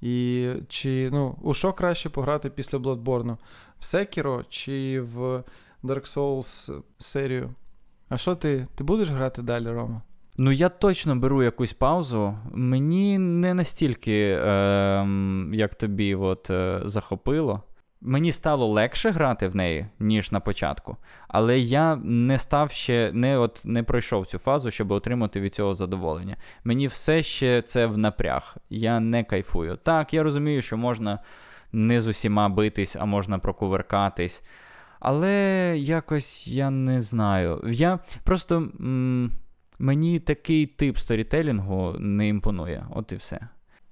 [0.00, 3.36] І чи ну, у що краще пограти після Bloodborne?
[3.78, 5.42] В Sekiro чи в
[5.84, 7.50] Dark Souls серію?
[8.08, 8.66] А що ти?
[8.74, 10.02] Ти будеш грати далі, Рома?
[10.36, 12.34] Ну, я точно беру якусь паузу.
[12.52, 15.06] Мені не настільки, е,
[15.52, 17.62] як тобі, от, е, захопило.
[18.06, 20.96] Мені стало легше грати в неї, ніж на початку,
[21.28, 25.74] але я не став ще, не от не пройшов цю фазу, щоб отримати від цього
[25.74, 26.36] задоволення.
[26.64, 28.56] Мені все ще це в напряг.
[28.70, 29.76] Я не кайфую.
[29.82, 31.18] Так, я розумію, що можна
[31.72, 34.42] не з усіма битись, а можна прокуверкатись.
[35.00, 35.32] Але
[35.78, 37.62] якось я не знаю.
[37.66, 39.30] Я просто м-
[39.78, 43.40] мені такий тип сторітелінгу не імпонує, от і все.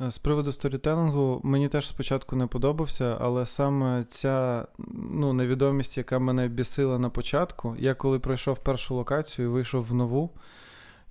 [0.02, 6.18] Е, з приводу сторітелінгу мені теж спочатку не подобався, але саме ця ну, невідомість, яка
[6.18, 10.30] мене бісила на початку, я коли пройшов першу локацію і вийшов в нову,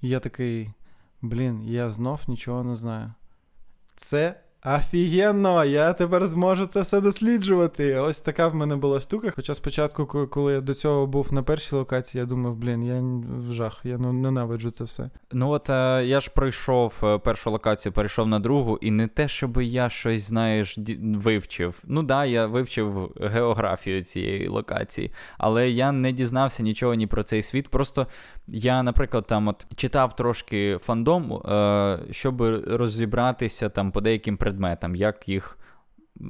[0.02, 0.72] я такий:
[1.22, 3.14] блін, я знов нічого не знаю.
[3.96, 7.95] Це Офігенно, я тепер зможу це все досліджувати.
[7.95, 9.32] Ось така в мене була штука.
[9.36, 13.03] Хоча спочатку, коли я до цього був на першій локації, я думав, блін, я
[13.49, 15.09] в жах, я ненавиджу це все.
[15.32, 19.28] Ну от е, я ж пройшов е, першу локацію, перейшов на другу, і не те,
[19.28, 21.84] щоб я щось, знаєш, вивчив.
[21.88, 27.43] Ну да, я вивчив географію цієї локації, але я не дізнався нічого ні про цей
[27.43, 27.70] світ.
[27.70, 28.07] Просто
[28.47, 34.51] я, наприклад, там от читав трошки фандом, е, щоб розібратися там по деяким предметам,
[34.95, 35.58] як їх.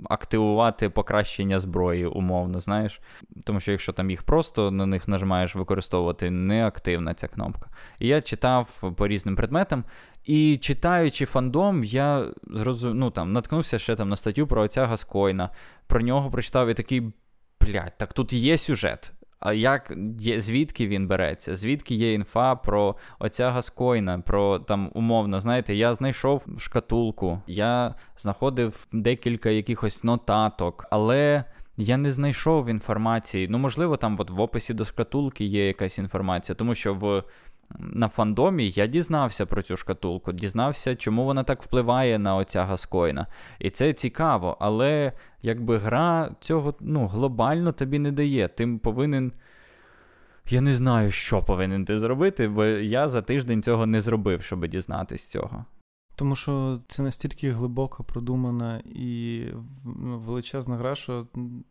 [0.10, 3.02] Активувати покращення зброї, умовно, знаєш.
[3.44, 7.70] Тому що якщо там їх просто на них нажимаєш використовувати, не активна ця кнопка.
[8.00, 9.84] І я читав по різним предметам,
[10.26, 13.00] і читаючи фандом, я зрозум...
[13.00, 15.50] ну, там, наткнувся ще там на статтю про отця Гаскойна.
[15.88, 17.14] Про нього прочитав і такий,
[17.62, 19.14] блядь, так тут є сюжет.
[19.54, 21.56] Як є, звідки він береться?
[21.56, 28.88] Звідки є інфа про оця Гаскойна, про там умовно, знаєте, я знайшов шкатулку, я знаходив
[28.92, 31.44] декілька якихось нотаток, але.
[31.78, 33.48] Я не знайшов інформації.
[33.50, 37.24] Ну, можливо, там от в описі до шкатулки є якась інформація, тому що в
[37.80, 43.28] на фандомі я дізнався про цю шкатулку, дізнався, чому вона так впливає на оця Гаскоїна.
[43.60, 48.48] І це цікаво, але якби гра цього ну, глобально тобі не дає.
[48.48, 49.32] Ти повинен.
[50.50, 54.68] Я не знаю, що повинен ти зробити, бо я за тиждень цього не зробив, щоб
[54.68, 55.66] дізнатись цього.
[56.16, 59.46] Тому що це настільки глибоко продумана і
[59.86, 61.28] ну, величезна гра, що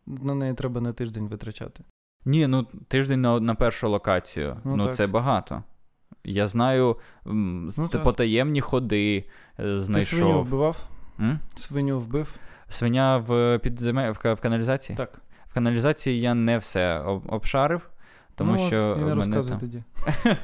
[0.06, 1.84] на неї треба на тиждень витрачати.
[2.24, 4.60] Ні, ну тиждень на на першу локацію.
[4.64, 5.62] Ну, ну це багато.
[6.24, 9.24] Я знаю ну, потаємні ходи.
[9.60, 10.18] Е, знайшов.
[10.18, 10.84] Ти свиню вбивав?
[11.20, 11.38] М?
[11.56, 12.34] Свиню вбив.
[12.68, 14.10] Свиня в підземе...
[14.10, 14.96] в каналізації?
[14.96, 15.20] Так.
[15.48, 16.98] В каналізації я не все
[17.28, 17.90] обшарив.
[18.40, 19.60] Тому ну, що і не розказуй там...
[19.60, 19.82] тоді.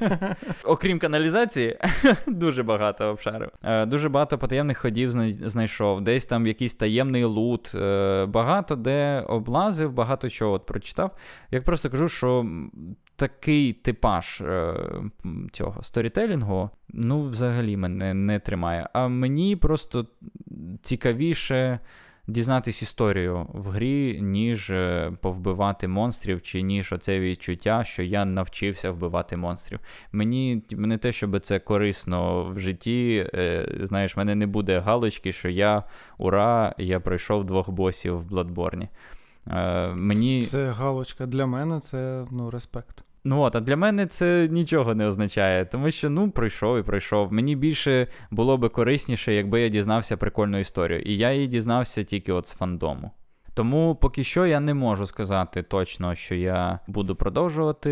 [0.64, 1.78] Окрім каналізації,
[2.26, 3.50] дуже багато обшарив.
[3.62, 5.10] Е, дуже багато потаємних ходів
[5.48, 6.00] знайшов.
[6.00, 7.74] Десь там якийсь таємний лут.
[7.74, 11.16] Е, багато де облазив, багато чого от прочитав.
[11.50, 12.46] Як просто кажу, що
[13.16, 14.74] такий типаж е,
[15.52, 18.88] цього сторітелінгу, ну, взагалі мене не тримає.
[18.92, 20.06] А мені просто
[20.82, 21.78] цікавіше
[22.28, 28.90] дізнатись історію в грі, ніж е, повбивати монстрів, чи ніж оце відчуття, що я навчився
[28.90, 29.80] вбивати монстрів.
[30.12, 33.30] Мені не те, щоб це корисно в житті.
[33.34, 35.82] Е, знаєш, мене не буде галочки, що я
[36.18, 38.88] ура, я пройшов двох босів в Бладборні.
[39.50, 40.42] Е, мені...
[40.42, 43.02] Це галочка для мене, це ну, респект.
[43.24, 47.32] Ну от, а для мене це нічого не означає, тому що ну пройшов і пройшов.
[47.32, 51.00] Мені більше було би корисніше, якби я дізнався прикольну історію.
[51.00, 53.10] І я її дізнався тільки от з фандому.
[53.56, 57.90] Тому поки що я не можу сказати точно, що я буду продовжувати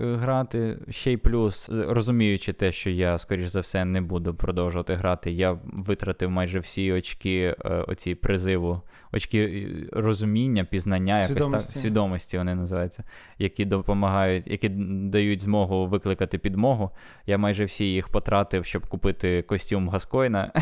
[0.00, 0.78] е, грати.
[0.90, 5.58] Ще й плюс, розуміючи те, що я, скоріш за все, не буду продовжувати грати, я
[5.64, 8.80] витратив майже всі очки е, оці призиву,
[9.12, 11.52] очки е, розуміння, пізнання, свідомості.
[11.52, 13.04] якось так, свідомості вони називаються,
[13.38, 14.68] які допомагають, які
[15.08, 16.90] дають змогу викликати підмогу.
[17.26, 20.52] Я майже всі їх потратив, щоб купити костюм Гаскойна.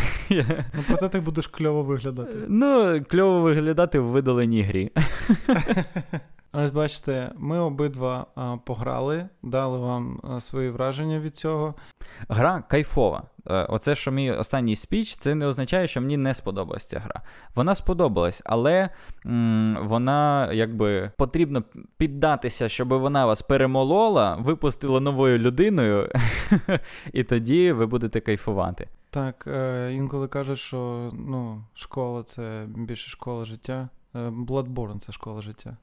[0.75, 2.37] Ну, проте ти будеш кльово виглядати.
[2.49, 4.91] Ну, кльово виглядати видали зеленій грі.
[6.53, 11.75] Ось бачите, ми обидва а, пограли, дали вам а, свої враження від цього.
[12.29, 13.23] Гра кайфова.
[13.47, 17.23] Е, оце, що мій останній спіч, це не означає, що мені не сподобалася ця гра.
[17.55, 18.89] Вона сподобалась, але
[19.27, 21.63] м- вона якби потрібно
[21.97, 26.09] піддатися, щоб вона вас перемолола, випустила новою людиною,
[27.13, 28.89] і тоді ви будете кайфувати.
[29.11, 33.89] Так, е, інколи кажуть, що ну, школа це більше школа життя.
[34.15, 35.77] Е, Bloodborne— це школа життя.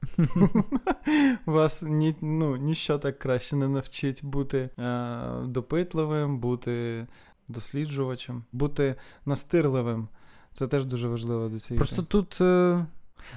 [1.46, 7.06] Вас ні, ну, ніщо так краще не навчить бути е, допитливим, бути
[7.48, 8.94] досліджувачем, бути
[9.26, 10.08] настирливим.
[10.52, 11.78] Це теж дуже важливо до цієї.
[11.78, 12.40] Просто тут.
[12.40, 12.86] Е...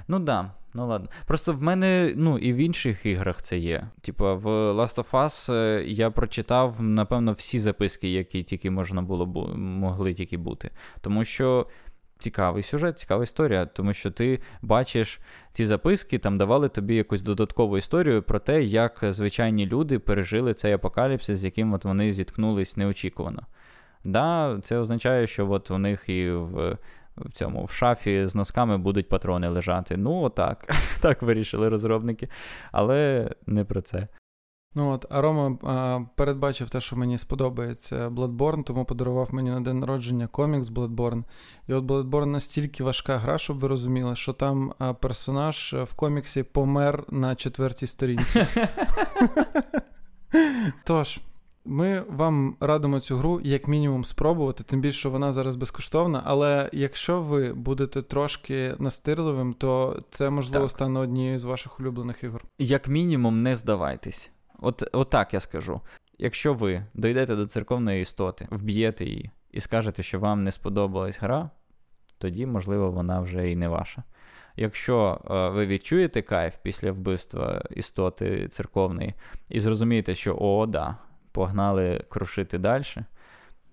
[0.07, 1.09] Ну да, ну ладно.
[1.25, 3.87] Просто в мене, ну, і в інших іграх це є.
[4.01, 9.25] Типа, в Last of Us е, я прочитав, напевно, всі записки, які тільки можна було
[9.57, 10.71] могли тільки бути.
[11.01, 11.67] Тому що
[12.21, 15.19] цікавий сюжет, цікава історія, тому що ти бачиш
[15.51, 20.73] ці записки, там давали тобі якусь додаткову історію про те, як звичайні люди пережили цей
[20.73, 23.41] апокаліпсис, з яким от вони зіткнулись неочікувано.
[24.03, 26.77] Да, Це означає, що от у них і в.
[27.17, 29.97] В цьому в шафі з носками будуть патрони лежати.
[29.97, 30.73] Ну, отак.
[31.01, 32.29] Так вирішили розробники.
[32.71, 34.07] Але не про це.
[34.75, 39.61] Ну от, а Рома а, передбачив те, що мені сподобається Bloodborne, тому подарував мені на
[39.61, 41.23] день народження комікс Bloodborne.
[41.67, 46.43] І от Bloodborne настільки важка гра, щоб ви розуміли, що там а, персонаж в коміксі
[46.43, 48.47] помер на четвертій сторінці.
[50.85, 51.19] Тож.
[51.65, 56.21] Ми вам радимо цю гру як мінімум спробувати, тим більше що вона зараз безкоштовна.
[56.25, 60.71] Але якщо ви будете трошки настирливим, то це можливо Так.
[60.71, 62.45] стане однією з ваших улюблених ігор.
[62.59, 64.31] Як мінімум, не здавайтесь.
[64.61, 65.81] От, от так я скажу.
[66.17, 71.49] Якщо ви дійдете до церковної істоти, вб'єте її і скажете, що вам не сподобалась гра,
[72.17, 74.03] тоді, можливо, вона вже і не ваша.
[74.55, 79.13] Якщо е, ви відчуєте кайф після вбивства істоти церковної
[79.49, 80.97] і зрозумієте, що о, да,
[81.31, 82.83] погнали крушити далі,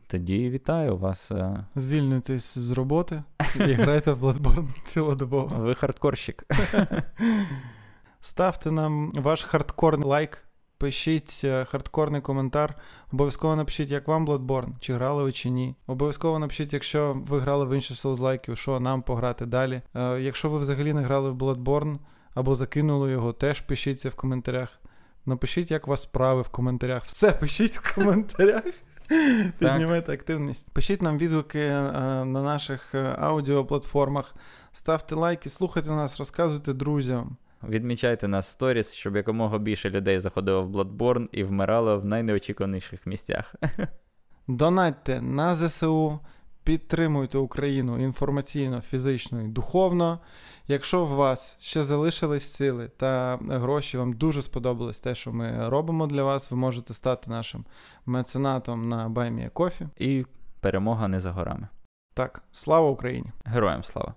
[0.07, 1.31] тоді вітаю вас.
[1.31, 3.23] е, Звільнюйтесь з роботи
[3.57, 5.57] і грайте в Bloodborne цілодобово.
[5.57, 6.45] Ви хардкорщик.
[8.21, 10.48] Ставте нам ваш хардкорний лайк,
[10.79, 12.75] пишіть е, хардкорний коментар.
[13.13, 15.75] Обов'язково напишіть, як вам Bloodborne, чи грали ви чи ні.
[15.87, 19.83] Обов'язково напишіть, якщо ви грали в інші соузлайки, що нам пограти далі.
[19.95, 21.99] Е, якщо ви взагалі не грали в Bloodborne
[22.35, 24.81] або закинули його, теж пишіть це в коментарях.
[25.27, 27.05] Напишіть, як у вас справи в коментарях.
[27.05, 28.65] Все пишіть в коментарях.
[29.59, 30.71] Піднімайте активність.
[30.73, 31.83] Пишіть нам відгуки е,
[32.25, 34.35] на наших аудіоплатформах.
[34.73, 37.37] Ставте лайки, слухайте нас, розказуйте друзям.
[37.65, 43.55] Відмічайте нас сторіс, щоб якомога більше людей заходило в Bloodborne і вмирало в найнеочікуваніших місцях.
[44.49, 46.19] Донатьте на ЗСУ,
[46.65, 50.21] підтримуйте Україну інформаційно, фізично і духовно.
[50.67, 56.07] Якщо у вас ще залишились сили та гроші, вам дуже сподобалось те, що ми робимо
[56.07, 57.65] для вас, ви можете стати нашим
[58.07, 59.89] меценатом на BuyMeACoffee.
[59.97, 60.27] І
[60.61, 61.69] перемога не за горами.
[62.15, 63.33] Так, слава Україні!
[63.45, 64.15] Героям слава!